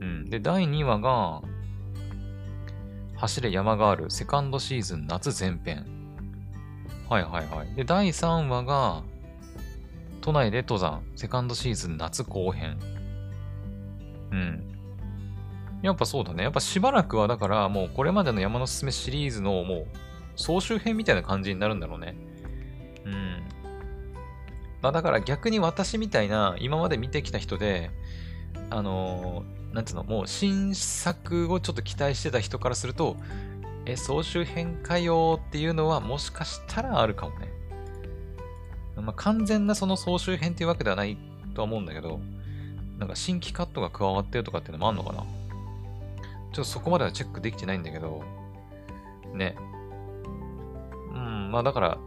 [0.00, 0.30] うん。
[0.30, 1.42] で、第2話が、
[3.16, 5.84] 走れ山がある、セカンドシーズン夏前編。
[7.10, 7.74] はいはいはい。
[7.74, 9.02] で、第3話が、
[10.22, 12.78] 都内で登山、セカンドシーズン夏後編。
[14.30, 14.73] うん。
[15.84, 16.42] やっぱそうだね。
[16.42, 19.86] やっぱしばらくはだからもうこれまでの山のすすめシリーズのもう
[20.34, 22.16] 総集編みたいな感じになるんだろうね。
[23.04, 23.42] うん。
[24.80, 27.90] まあだから逆に私みたいな今まで見てきた人で、
[28.70, 33.16] あのー、なんつうの、もう新作をちょっと期待してた人からすると、
[33.86, 37.48] え、総集編かよっていうのはもしかしたらあるかもね。
[38.96, 41.18] まあ、完全なその総集編っていうわけではない
[41.54, 42.20] とは思うんだけど、
[42.98, 45.24] なんか新規カットが加わってるとかっていうのもあんのかな？
[46.54, 48.22] ちょっとそこまではチェックできてないんだけど、
[49.34, 49.56] ね。
[51.12, 51.98] うん、まあだから、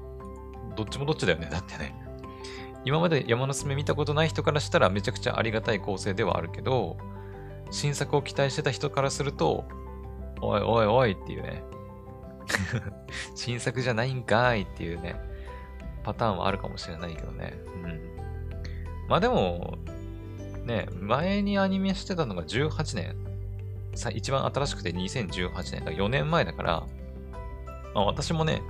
[0.78, 1.50] どっちもどっちだよね。
[1.52, 1.94] だってね。
[2.86, 6.98] 今まで山のすめ見たことない人からしたらめちゃくちゃありがたい構成ではあるけど、
[7.70, 9.66] 新作を期待してた人からすると、
[10.42, 11.64] おいおいおいっていうね。
[13.36, 15.20] 新作じゃないんかいっていうね。
[16.04, 17.54] パターンはあるかもしれないけどね。
[17.84, 18.00] うん。
[19.10, 19.78] まあでも、
[20.64, 23.27] ね、前にアニメしてたのが18年。
[24.14, 25.92] 一番新しくて2018年だ。
[25.92, 26.84] 4年前だから、
[27.94, 28.62] まあ私もね、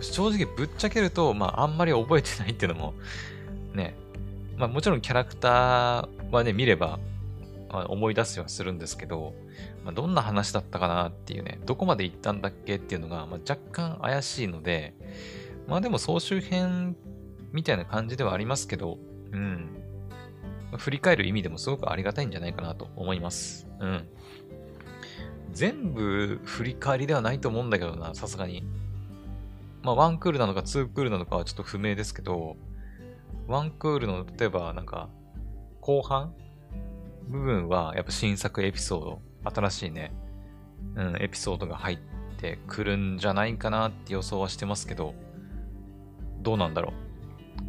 [0.00, 2.94] 正直ぶっちゃけると、まああんまり覚えてないっていうのも、
[3.74, 3.94] ね、
[4.56, 6.98] まあもちろんキャラクターはね、見れば、
[7.72, 9.34] まあ、思い出すようにするんですけど、
[9.84, 14.94] まあ、どんな話だったかなっていうね、どこまで行ったんだっけっていうのが、まあ、若干怪しいので、
[15.68, 16.96] まあでも総集編
[17.52, 18.98] みたいな感じではありますけど、
[19.32, 19.76] うん。
[20.76, 23.66] 振り返る意味でもすごくありがたいんじゃないかなと思います。
[23.80, 24.08] うん。
[25.52, 28.64] 全部振り返りではないと思うんだけどな、さすがに。
[29.82, 32.56] まあ、ワンクールなのかツークールなのかはちょっと不明ですけど、
[33.46, 35.08] ワンクールの、例えばなんか、
[35.80, 36.34] 後半
[37.28, 40.12] 部分はやっぱ新作エピソード、新しいね、
[40.96, 41.98] うん、エピソードが入っ
[42.38, 45.14] てくるんじゃないかなって予想はしてますけど、
[46.42, 46.92] どうなんだろ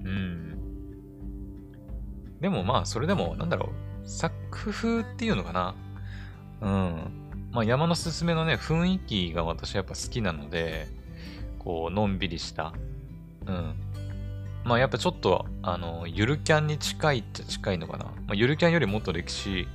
[0.04, 0.08] う。
[0.08, 0.58] うん。
[2.42, 3.70] でもまあ、それでも、なんだろ
[4.04, 5.76] う、作風っていうのかな。
[6.62, 7.21] うん。
[7.52, 10.88] まあ、山のすすめのね、雰囲気が私はやっぱ好きなので、
[11.60, 12.74] こう、のんびりした。
[13.46, 13.76] うん。
[14.64, 18.06] まあ、やっぱちょっと、あの、ゆるキャンに近いっちゃ近いのかな。
[18.06, 19.68] まあ、ゆるキャンよりもっと歴史、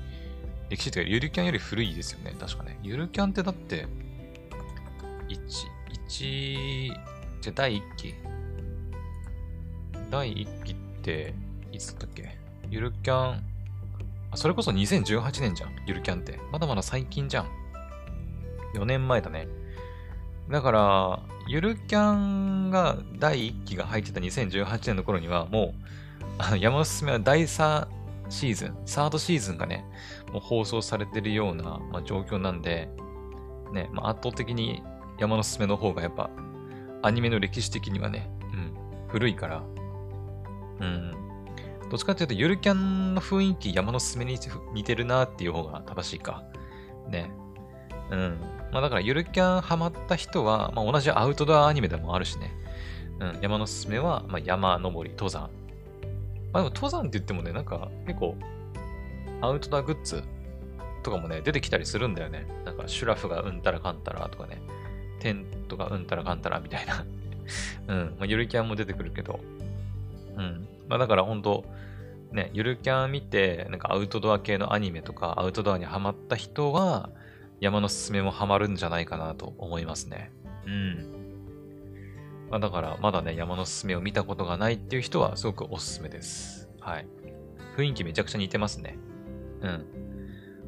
[0.71, 2.35] 歴史っていうか、ゆるキャンより古いですよね。
[2.39, 2.79] 確かね。
[2.83, 3.87] ゆるキャンってだって、
[5.29, 5.39] 1、
[6.09, 6.93] 1、
[7.41, 8.15] じゃ第1期？
[10.11, 11.35] 第1期って、
[11.73, 12.39] いつだったっけ？
[12.71, 13.43] ゆるキャン、
[14.31, 15.77] あ、それこそ2018年じゃん。
[15.87, 16.39] ゆるキャンって。
[16.51, 17.66] まだまだ最近じゃん。
[18.77, 19.49] 4年前だね。
[20.51, 25.85] だから、ゆるキャンが第1期が入ってた2018年の頃には、もう、
[26.39, 27.89] あの山のすすめは第3
[28.29, 29.85] シーズン、サードシーズンがね、
[30.33, 32.89] もう放送されてるような、まあ、状況なんで、
[33.73, 34.83] ね、まあ、圧倒的に
[35.19, 36.31] 山のすすめの方がやっぱ、
[37.03, 38.75] アニメの歴史的にはね、うん、
[39.09, 39.63] 古いから、
[40.81, 41.13] うん、
[41.91, 44.39] どっちかっていうと、ゆるキャンの雰囲気、山のすすめに
[44.73, 46.43] 似てるなっていう方が正しいか。
[47.09, 47.31] ね。
[48.11, 48.41] うん。
[48.77, 52.55] まあだから、ゆるキャンハマった人は、まあ同じアウトドアアニメでもあるしね。
[53.21, 53.39] うん。
[53.41, 55.49] 山のすすめは、まあ山登り、登山。
[56.53, 58.37] まあでも登山って言ってもね、なんか結構、
[59.41, 60.23] アウトドアグッズ
[61.03, 62.47] とかもね、出てきたりするんだよね。
[62.67, 64.61] なんか、シュラフがうんたらかんたらとかね。
[65.21, 67.03] テントがうんたらかんたらみたいな。
[67.89, 68.17] うん。
[68.19, 69.41] まあ、ゆるキャンも出てくるけど。
[70.37, 70.69] うん。
[70.87, 71.65] まあだから本当
[72.31, 77.09] ね、ゆるキャン見て、なんかアウトドア系のアニメとかアウトドアにハマった人は、
[77.61, 80.33] 山のすすめもハマるんじゃないかなと思いますね。
[80.67, 81.13] うん。
[82.51, 86.71] まあ、だから、まだね、山のすすめを見たことがないっていう人は、すごくおすすめです。
[86.81, 87.07] はい。
[87.77, 88.99] 雰囲気めちゃくちゃ似てますね。
[89.63, 89.71] うん。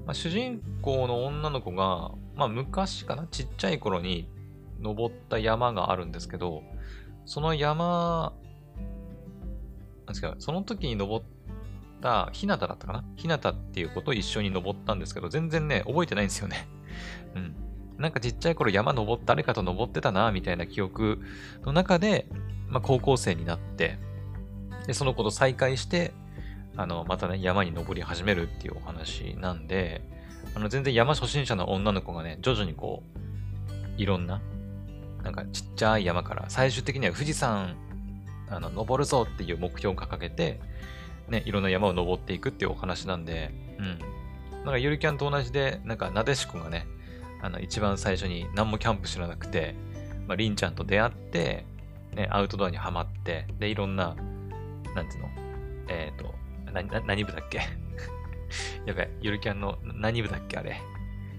[0.05, 4.29] まあ、主人公の女の子が、まあ、昔かな、ちっちゃい頃に
[4.81, 6.63] 登った山があるんですけど、
[7.27, 8.33] その山
[10.09, 11.25] 違う、その時に登っ
[12.01, 13.05] た日向だったかな？
[13.17, 16.67] 日向っていうことを一緒に登ったんですけど、全然ね、覚えてないんですよね。
[17.35, 17.55] うん。
[17.99, 21.21] なんかちっちゃい頃山登っ、誰かと登ってたな、みたいな記憶
[21.65, 22.27] の中で、
[22.69, 23.99] まあ、高校生になって、
[24.87, 26.13] で、その子と再会して、
[26.77, 30.03] あの、またね、山に登り始めるっていうお話なんで、
[30.55, 33.03] あの、全然山初心者の女の子がね、徐々にこ
[33.97, 34.41] う、いろんな、
[35.25, 37.77] なんかちっちゃい山から、最終的には富士山
[38.51, 40.61] あの、登るぞっていう目標を掲げて、
[41.29, 43.99] ね、いろんな山を登っていくっていうお話なんで、うん。
[44.65, 46.87] なんかゆるキャンと同じで、なんかなでしこがね、
[47.43, 49.75] あの、一番最初に何もキャンプ知らなくて、
[50.27, 51.65] まあ、りんちゃんと出会って、
[52.15, 54.17] ね、アウトドアにはまって、で、いろんな、
[54.95, 55.29] なんていうの
[55.89, 56.35] えっ、ー、と、
[56.73, 57.61] な、な、何部だっけ？
[58.87, 60.81] やべ、ゆるキャンの何部だっけあれ？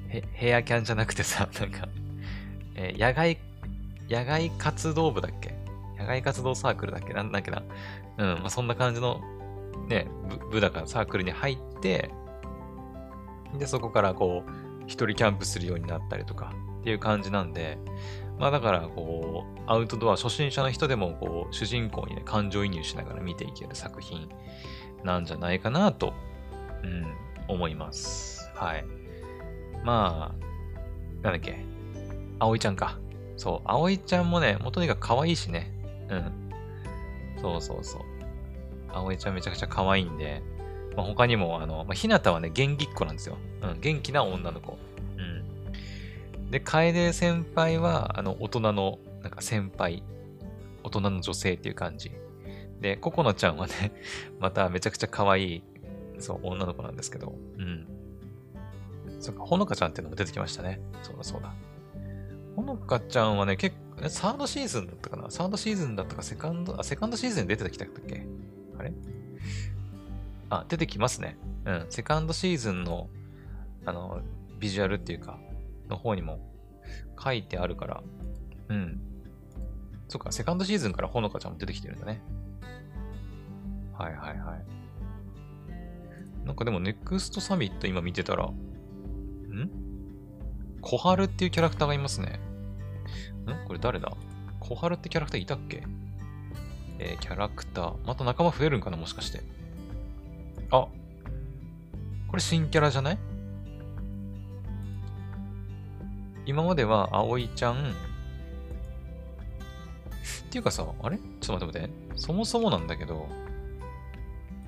[0.10, 1.88] へ、ヘアキャンじゃなくてさ、なんか、
[2.76, 3.38] えー、野外、
[4.10, 5.54] 野外活動部だっけ？
[6.00, 7.14] 野外活動サークルだっけ？
[7.14, 7.62] なんだっけな？
[8.18, 9.22] うん、まあ、そんな感じの、
[9.88, 10.08] ね、
[10.52, 12.10] 部だからサークルに入って、
[13.58, 17.78] で、そこからこう、一人キャンプするようになったりとかっていう感じなんで、
[18.40, 24.30] まあだからこう、アウトドア初心者の人でもこう、主人公にね、感情移入しながら見ていける作品
[25.04, 26.14] なんじゃないかなと、
[26.84, 27.06] うん、
[27.48, 28.50] 思います。
[28.56, 28.86] はい。
[29.84, 31.64] まあ、なんだっけ。
[32.40, 32.98] 葵ちゃんか。
[33.36, 35.72] そう、葵ちゃんもね、もうとにかく可愛いしね。
[36.10, 36.52] うん。
[37.42, 38.02] そうそうそう。
[38.90, 40.42] 葵ちゃんめちゃくちゃ可愛いんで、
[40.96, 43.38] まあ、他にも、あの、まあ、ひなたはね、元気っ子なんですよ。
[43.62, 44.78] うん、元気な女の子。
[45.18, 46.52] うん。
[46.52, 50.04] で、楓先輩は、あの、大人の、なんか先輩、
[50.84, 52.12] 大人の女性っていう感じ。
[52.82, 53.92] で、ココナちゃんはね、
[54.40, 55.64] まためちゃくちゃ可愛い、
[56.20, 57.88] そう、女の子なんですけど、うん。
[59.20, 60.80] そっか、ほのかちゃんっていうのも出てきましたね。
[61.04, 61.54] そうだそうだ。
[62.56, 65.30] ほのかちゃんはね、結構、サードシーズンだったかな？
[65.30, 68.26] サードシーズンだったか、セカンド、あ、セカンドシーズンに出てきたっけ？
[68.78, 68.94] あれ？
[70.50, 71.38] あ、出てきますね。
[71.66, 71.86] うん。
[71.90, 73.10] セカンドシーズンの、
[73.86, 74.22] あの、
[74.60, 75.40] ビジュアルっていうか、
[75.90, 76.40] の方にも
[77.22, 78.04] 書いてあるから、
[78.70, 79.00] うん。
[80.08, 82.22] そっか、セカンドシーズンからほのかちゃんも出てきてるんだね。
[83.94, 84.66] はいはいはい。
[86.46, 88.52] なんかでも、ネクストサミット今見てたら、ん？
[90.82, 92.40] 小春っていうキャラクターがいますね。
[93.46, 93.68] ん？
[93.68, 94.16] これ誰だ？
[94.60, 95.84] 小春ってキャラクターいたっけ？
[96.98, 98.08] えー、キャラクター。
[98.08, 98.98] また仲間増えるんかな？
[98.98, 99.42] もしかして。
[100.72, 100.88] あ
[102.28, 103.18] これ新キャラじゃない？
[106.46, 107.76] 今までは葵ちゃん。
[107.76, 107.78] っ
[110.52, 111.18] ていうかさ、あれ？
[111.18, 112.16] ちょっと待って待って。
[112.16, 113.28] そもそもなんだけど、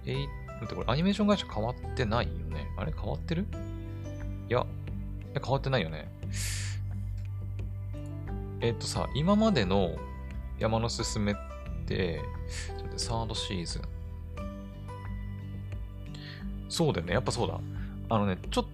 [0.06, 0.30] えい、待
[0.66, 2.68] ってこれアニメーション会社変わってないよね？
[2.78, 2.92] あれ？
[2.92, 3.46] 変わってる？
[4.50, 4.66] いや、
[5.34, 6.12] 変わってないよね。
[8.60, 9.96] えっ、とさ、今までの
[10.60, 11.36] 山のすすめっ
[11.88, 12.22] て、
[12.68, 13.82] ちょっと待って、サードシーズン。
[16.72, 17.14] そうだよね。
[17.14, 17.60] やっぱそうだ。
[18.10, 18.66] あのね、ちょっ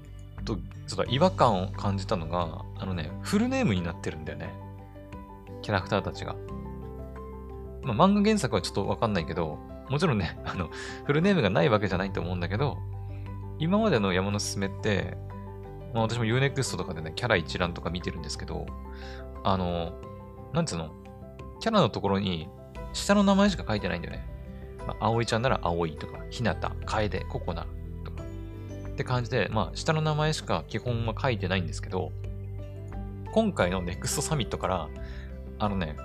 [0.46, 4.54] と、そうだ、違和感を感じたのが、あのね、フルネームになってるんだよね。
[5.64, 6.36] キャラクターたちが。
[7.82, 9.58] まあ、漫画原作はちょっとわかんないけど、
[9.90, 10.70] もちろんね、 あの、
[11.06, 12.78] フルネームがないわけじゃないと思うんだけど、
[13.58, 15.18] 今までの山のすすめって、
[15.94, 18.68] まあ、私も Unext とかでね、キャラ一覧とか見てるんですけど、
[19.44, 19.94] あの、
[20.54, 20.92] なんつうの、
[21.60, 22.48] キャラのところに
[22.94, 24.28] 下の名前しか書いてないんだよね。
[24.86, 27.66] まあ、葵ちゃんなら葵とか、ひなた、楓、ココナ。
[28.98, 32.12] って感じで、まあ、下の名前しか基本は書いてないんですけど、
[33.32, 34.90] 今回の NEXT サミットから、
[35.60, 35.96] あのね、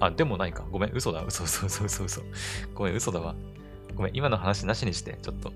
[0.00, 0.66] あ、でもないか。
[0.72, 1.22] ごめん、嘘だ。
[1.22, 2.22] 嘘嘘嘘嘘嘘。
[2.74, 3.36] ごめん、嘘だわ。
[3.94, 5.52] ごめん、今の話なしにして、ちょっと。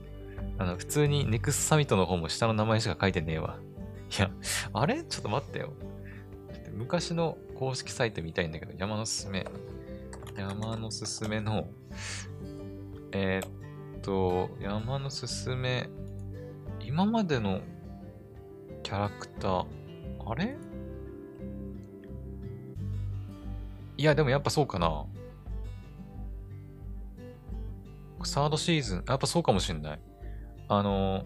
[0.58, 3.58] あの、普通に NEXT サミットの方も下の名前しか書いてねえわ。
[4.16, 4.30] いや、
[4.72, 5.02] あれ？
[5.02, 5.72] ちょっと待ってよ。
[6.72, 9.44] 昔の公式サイト見たいんだけど、山のすすめ。
[10.36, 11.66] 山のすすめの、
[13.10, 13.50] えー、っ
[14.08, 15.90] と、山のすすめ、
[16.80, 17.60] 今までの
[18.82, 19.66] キャラクター、
[20.26, 20.56] あれ？
[23.98, 25.04] いや、でもやっぱそうかな。
[28.24, 30.00] サードシーズン、やっぱそうかもしんない。
[30.68, 31.24] あのー、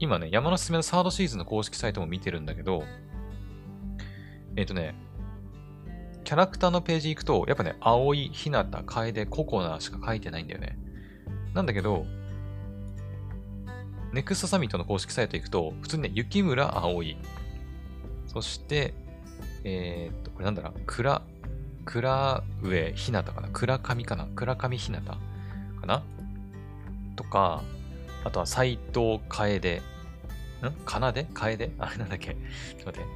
[0.00, 2.82] 今ね、山のすすめのサードシーズンの公式サイトも見てるんだけど、
[4.56, 4.96] えっ、ー、とね、
[6.24, 10.79] キャラクターのページ行くと、やっぱね、葵、ひなた、楓、ココナしか書いてないんだよね。
[11.54, 12.06] なんだけど、
[14.12, 17.16] ネクストサミットの公式サイト行くと、普通にね、雪村葵。
[18.26, 18.94] そして、
[19.64, 21.22] えー、っと、これなんだろう、倉、
[21.84, 23.48] 倉上ひなたかな？
[23.48, 24.26] 倉上かな？
[24.26, 25.18] 倉上ひなたか
[25.86, 26.02] な？
[27.16, 27.62] とか、
[28.24, 29.76] あとは斎藤楓。
[29.76, 29.82] ん？
[30.84, 31.26] かなで？
[31.34, 31.72] 楓？
[31.78, 32.36] あれなんだっけ？
[32.78, 33.08] ちょっと待って。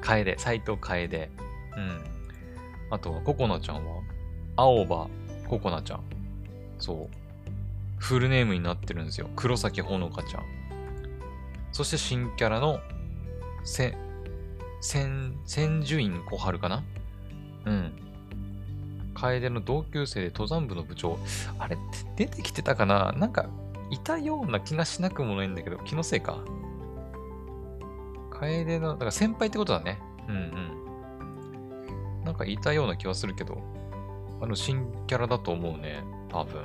[0.00, 1.30] 楓、斎藤楓。
[1.76, 2.04] うん。
[2.90, 4.02] あとは、ココナちゃんは、
[4.56, 5.08] 青葉
[5.46, 6.02] ココナちゃん。
[6.78, 7.27] そう。
[7.98, 9.28] フルネームになってるんですよ。
[9.36, 10.42] 黒崎ほのかちゃん。
[11.72, 12.80] そして新キャラの、
[13.64, 13.96] せ、
[14.80, 16.82] 千、千住院小春かな？
[17.66, 17.92] うん。
[19.14, 21.18] 楓の同級生で登山部の部長。
[21.58, 21.78] あれっ
[22.16, 23.12] て出てきてたかな？
[23.12, 23.46] なんか、
[23.90, 26.38] いたような気がしなくもないんだけど、気のせいか。
[28.30, 29.98] 楓の、だから先輩ってことだね。
[30.28, 30.38] うんう
[32.20, 32.24] ん。
[32.24, 33.60] なんかいたような気はするけど、
[34.40, 36.04] あの、新キャラだと思うね。
[36.28, 36.62] 多分。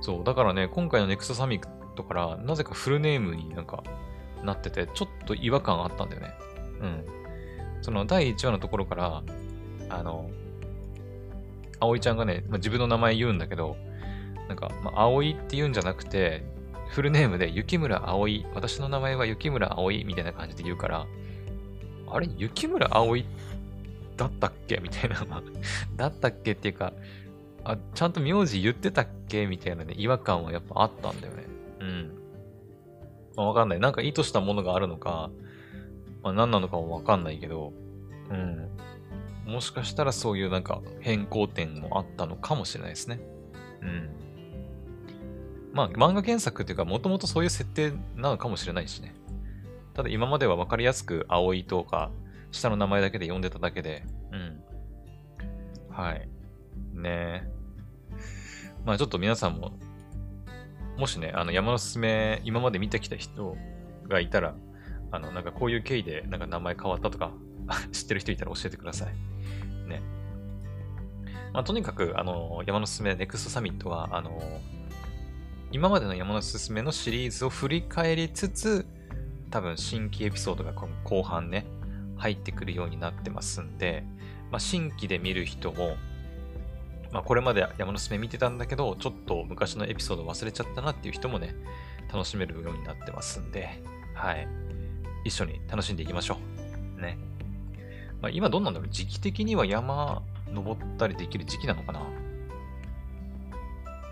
[0.00, 3.82] そう、だからね、今回のネクストサミットから、なぜかフルネームになんか
[4.42, 6.34] なってて、ちょっと違和感あったんだよね。
[6.80, 7.04] うん。
[7.82, 9.22] その第1話のところから、
[9.88, 10.30] あの、
[11.80, 13.76] 葵ちゃんがね、まあ、自分の名前言うんだけど、
[14.48, 16.44] なんか、まあ、葵って言うんじゃなくて、
[16.88, 21.06] フルネームで雪村葵、私の名前は雪村葵みたいな感じで言うから、
[22.08, 23.24] あれ雪村葵
[24.16, 24.78] だったっけ？
[24.82, 25.24] みたいな。
[25.96, 26.52] だったっけ？
[26.52, 26.92] っていうか、
[27.64, 31.46] あ、ちゃんと名字言ってたっけみたいなね、違和感はやっぱあったんだよね。
[31.80, 32.12] うん。
[33.36, 33.80] まあ、わかんない。
[33.80, 35.30] なんか意図したものがあるのか、
[36.22, 37.72] まあ、何なのかもわかんないけど、
[38.30, 38.68] うん。
[39.46, 43.20] もしかしたらそういうなんか変更点もあったのかもしれないですね。
[43.82, 44.10] うん。
[45.72, 49.14] まあ、漫画原作っていうか、もともとそういう設定なのかもしれないしね。
[49.94, 52.10] ただ今までは分かりやすく葵とか、
[52.52, 54.62] 下の名前だけで呼んでただけで、うん。
[55.90, 56.28] はい。
[56.94, 57.48] ね
[58.84, 59.72] まあちょっと皆さんも、
[60.96, 63.56] もしね、あの山のすすめ、今まで見てきた人
[64.08, 64.54] がいたら、
[65.10, 67.32] あの、なんかこういう経緯でなんか名前変わったとか、
[67.92, 69.88] 知ってる人いたら教えてください。
[69.88, 70.02] ね。
[71.52, 74.40] まあとにかく、あの、山のすすめネクストサミットは、あの、
[75.72, 78.86] 今までの山のすすめのシリーズを振り返りつつ、
[79.50, 81.66] 多分新規エピソードが後半ね、
[82.16, 84.04] 入ってくるようになってますんで、
[84.50, 85.96] まあ、新規で見る人も、
[87.12, 91.54] まあ、これまで山のすめ見てたんだけど、ちょっと昔のエピソード忘れちゃったなっていう人もね、
[92.12, 93.82] 楽しめるようになってますんで、
[94.14, 94.46] はい。
[95.24, 96.38] 一緒に楽しんでいきましょ
[96.98, 97.00] う。
[97.00, 97.18] ね。
[98.22, 98.88] まあ、今どうなんだろう？
[98.90, 102.00] 時期的には山登ったりできる時期なのかな？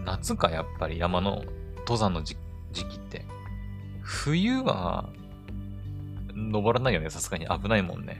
[0.04, 1.44] 夏か、やっぱり山の
[1.78, 2.36] 登山の時
[2.72, 3.24] 期って。
[4.00, 5.10] 冬は、
[6.34, 7.46] 登らないよね、さすがに。
[7.46, 8.18] 危ないもんね。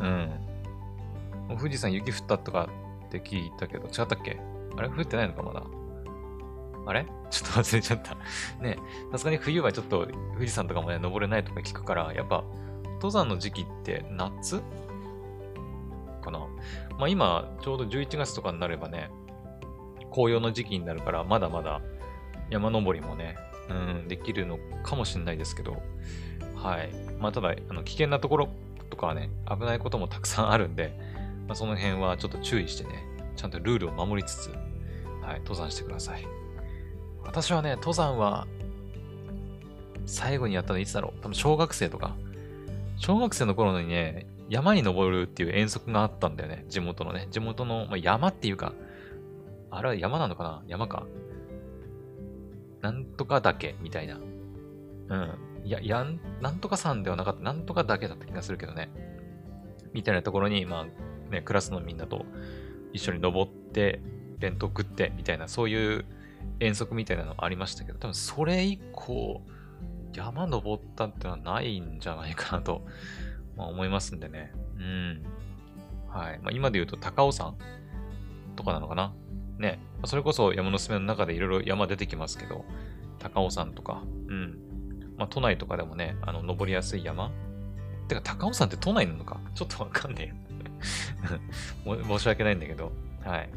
[0.00, 1.58] うん。
[1.58, 2.68] 富士山雪降ったとか
[3.06, 4.38] って聞いたけど、違ったっけ？
[4.76, 4.88] あれ？
[4.88, 5.62] 降ってないのか、まだ。
[6.86, 7.06] あれ？
[7.30, 8.16] ちょっと忘れちゃった。
[8.62, 8.78] ね
[9.12, 12.44] さすがに冬はちょっと富士山とかもね、登れないとか聞くから、やっぱ、
[12.94, 14.62] 登山の時期って夏？
[16.22, 16.40] かな。
[16.98, 19.10] まあ今、ちょうど11月とかになればね、
[20.10, 21.80] 紅葉の時期になるから、まだまだ
[22.50, 23.36] 山登りもね、
[23.68, 25.82] うん、できるのかもしれないですけど、
[26.54, 26.90] はい。
[27.18, 28.48] まあただ、あの危険なところ
[28.90, 30.98] とかはね、危ないこともたくさんあるんで、
[31.46, 33.04] まあ、その辺はちょっと注意してね、
[33.36, 34.50] ちゃんとルールを守りつつ、
[35.22, 36.26] はい、登山してください。
[37.24, 38.46] 私はね、登山は、
[40.06, 41.20] 最後にやったのいつだろう？
[41.20, 42.14] 多分小学生とか。
[42.96, 46.64] 小学生の頃にね、山に登るっていう遠足があったんだよね。
[46.68, 47.26] 地元のね。
[47.32, 48.72] 地元の、まあ、山っていうか、
[49.70, 50.62] あれは山なのかな？
[50.68, 51.06] 山か。
[52.80, 54.20] なんとか岳みたいな。
[55.08, 55.38] うん。
[55.64, 57.42] いや、やん、なんとか山ではなかった。
[57.42, 58.90] なんとか岳だった気がするけどね。
[59.92, 60.86] みたいなところに、まあ、
[61.30, 62.24] ね、クラスのみんなと
[62.92, 64.00] 一緒に登って、
[64.38, 66.04] 弁当食って、みたいな、そういう
[66.60, 69.42] 遠足みたいなのありましたけど、多分それ以降、
[70.14, 72.86] 山登ったってのはないんじゃないかなと、
[73.56, 74.52] まあ、思いますんでね。
[74.76, 75.22] うん。
[76.08, 76.38] はい。
[76.38, 77.56] まあ、今で言うと高尾山
[78.54, 79.14] とかなのかな。
[79.58, 79.78] ね。
[80.04, 82.64] それこそ山のすめの中でいろいろ山出てきますけど、
[83.18, 84.58] 高尾山とか、うん。
[85.18, 87.30] まあ、都内とかでもね、あの、登りやすい山。
[88.08, 89.40] てか、高尾山って都内なのか？
[89.54, 90.45] ちょっとわかんねえ。
[91.84, 92.92] 申し訳ないんだけど、
[93.24, 93.48] はい。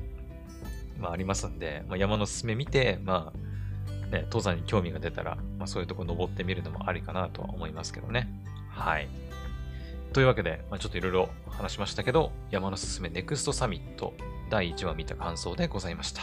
[0.99, 8.27] まあ、ありますんで、まあ、山のすすめ見て、まあ、ね、登山に興味が出たら、まあ、そういうとこ登ってみるのもありかなとは思いますけどね。
[8.69, 9.07] はい。
[10.13, 14.13] というわけで、まあ、ちょっといろいろ話しましたけど、山のすすめネクストサミット
[14.49, 16.21] 第1話見た感想でございました。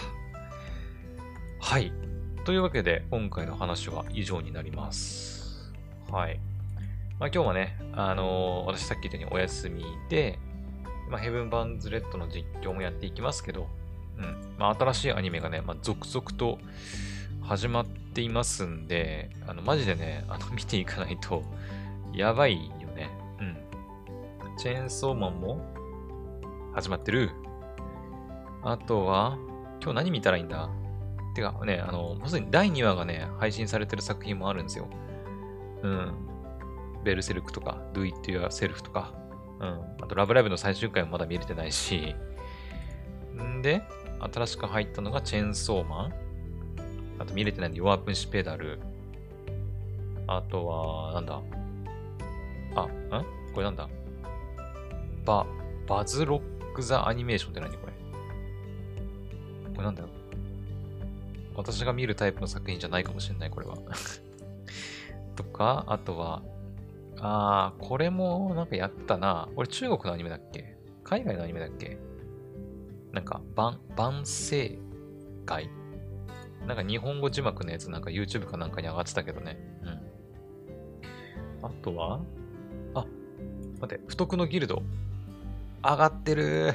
[1.60, 1.92] はい。
[2.44, 5.72] というわけで、今回の話は以上になります。
[6.10, 6.40] はい。
[7.18, 10.38] まあ、今日はね、あのー、私さっき言ったようにお休みで、
[11.08, 13.68] まあ、ヘブン・バンズ・レッドの実況もやっていきますけど、
[14.18, 14.54] うん。
[14.58, 16.58] まあ、新しいアニメがね、まあ、続々と
[17.42, 21.42] 始まっていますんで、あの、マジでね、あの、見ていかないと、
[22.12, 23.10] やばいよね。
[23.40, 24.56] うん。
[24.56, 25.60] チェーンソーマンも
[26.74, 27.30] 始まってる。
[28.62, 29.38] あとは、
[29.82, 30.68] 今日何見たらいいんだ？
[31.34, 34.88] てかね、あの、まさに第2話がね、配信されてる作品もあるんですよ。
[35.82, 36.14] うん。
[37.04, 39.12] ベルセルクとか、Do It Yourself とか、
[39.60, 39.80] うん。
[40.02, 42.14] あと、ラブライブの最終回もまだ見れてないし、
[43.34, 43.82] んで、
[44.20, 46.12] 新しく入ったのがチェーンソーマン。
[47.18, 48.78] あと見れてないんで、弱虫ペダル。
[50.26, 51.40] あとは、なんだ。
[52.74, 52.88] あ、ん？
[53.54, 53.88] これなんだ。
[55.24, 55.46] バ、
[55.86, 57.92] バズロックザアニメーションって何これ？
[59.72, 60.08] これなんだよ。
[61.54, 63.76] 私が見るタイプの作品じゃないかもしれない、これは。
[65.36, 66.42] とか、あとは、
[67.20, 69.48] あー、これもなんかやったな。
[69.56, 70.76] これ中国のアニメだっけ？
[71.04, 71.98] 海外のアニメだっけ？
[73.12, 74.78] なんか、万、万世
[75.46, 75.70] 会
[76.66, 79.58] なんか日本語字幕のやつなんか YouTube かなんかに上がってたけどね。
[79.82, 81.66] うん。
[81.66, 82.20] あとは？
[82.94, 83.06] あ、
[83.80, 84.82] 待って、不徳のギルド。
[85.82, 86.74] 上がってる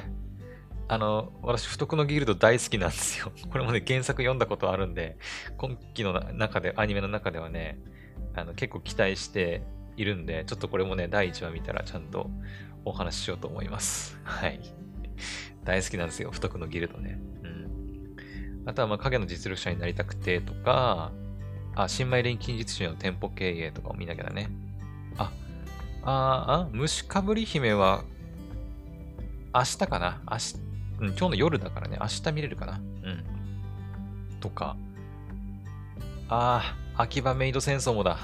[0.88, 3.30] あの、私、不徳のギルド大好きなんですよ。
[3.50, 5.16] これもね、原作読んだことあるんで、
[5.56, 7.78] 今期の中で、アニメの中ではね、
[8.34, 9.62] あの結構期待して
[9.96, 12.30] いるんで、ちょっとこれもね、第1話見たらちゃんと
[12.84, 14.18] お話ししようと思います。
[14.24, 14.60] はい。
[15.64, 17.20] 大好きなんですよ、不徳のギルドね。
[17.42, 18.68] うん。
[18.68, 21.12] あとは、まあ、影の実力者になりたくてとか、
[21.74, 24.50] あ、新米錬金術師の店舗経営とかを見なきゃだね。
[25.16, 25.30] あ、
[26.02, 28.04] あ、あ、虫かぶり姫は、
[29.54, 30.22] 明日かな？
[30.30, 30.54] 明日、
[31.00, 32.78] うん、今日の夜だからね、明日見れるかな？
[32.78, 33.24] うん。
[34.40, 34.76] とか、
[36.28, 38.18] あ、秋葉メイド戦争もだ。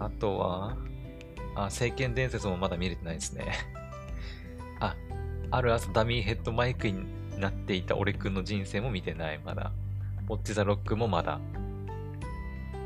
[0.00, 0.76] あとは、
[1.54, 3.52] あ、聖剣伝説もまだ見れてないですね。
[4.80, 4.96] あ、
[5.50, 7.04] ある朝ダミーヘッドマイクに
[7.38, 9.70] なっていた俺くんの人生も見てない、まだ。
[10.26, 11.38] ポッチザロックもまだ。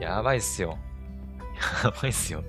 [0.00, 0.76] やばいっすよ。
[1.84, 2.42] やばいっすよ。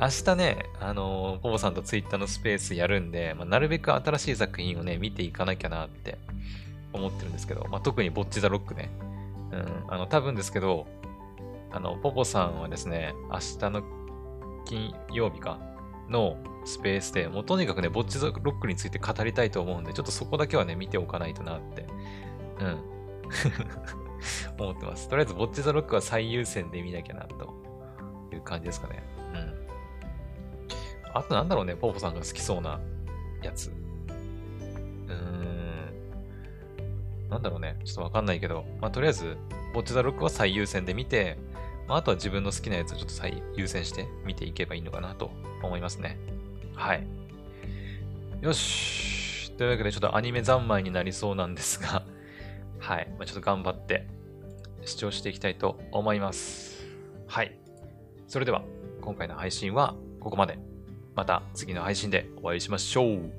[0.00, 6.16] 明日ね、あのー、ポポさんとツイッターのスペースやるんで、まあ、なるべく新しい作品をね、見ていかなきゃなって
[6.92, 8.88] 思ってるんですけど、まあ、特にボッチザロックね。
[9.52, 10.86] うん、あの、多分ですけど、
[11.72, 13.82] あの、ポポさんはですね、明日の
[14.64, 15.58] 金曜日か
[16.08, 21.86] のスペースで、もうとにかくね、ボッチザロックについて語りたいと思うんで、ちょっとそこだけはね、見ておかないとなって、
[22.60, 22.80] うん。
[24.58, 25.08] 思ってます。
[25.08, 27.54] とりあえず、ボッチザロックは最優先で見なきゃな、と
[28.32, 29.02] いう感じですかね。
[29.34, 29.66] うん。
[31.14, 32.80] あとなんだろうね、ポーポさんが好きそうな
[33.42, 33.68] やつ。
[33.68, 35.70] うーん。
[37.30, 37.78] なんだろうね。
[37.84, 39.36] ちょっとわかんないけど、まあ、とりあえず、
[39.72, 41.38] ボッチザロックは最優先で見て、
[41.90, 46.20] まあ、あとは自分の好きなやつをちょっと最優先して見ていけばいいのかなと思いますね。
[46.76, 47.04] はい。
[48.40, 49.50] よし。
[49.58, 52.04] というわけで、ちょっとアニメ三昧になりそうなんですが、
[52.78, 53.08] はい。
[53.18, 54.06] まあ、ちょっと頑張って
[54.84, 56.86] 視聴していきたいと思います。
[57.26, 57.58] はい。
[58.28, 58.62] それでは、
[59.00, 60.60] 今回の配信はここまで。
[61.16, 63.32] また次の配信でお会いしましょう。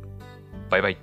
[0.70, 0.98] バイバイ。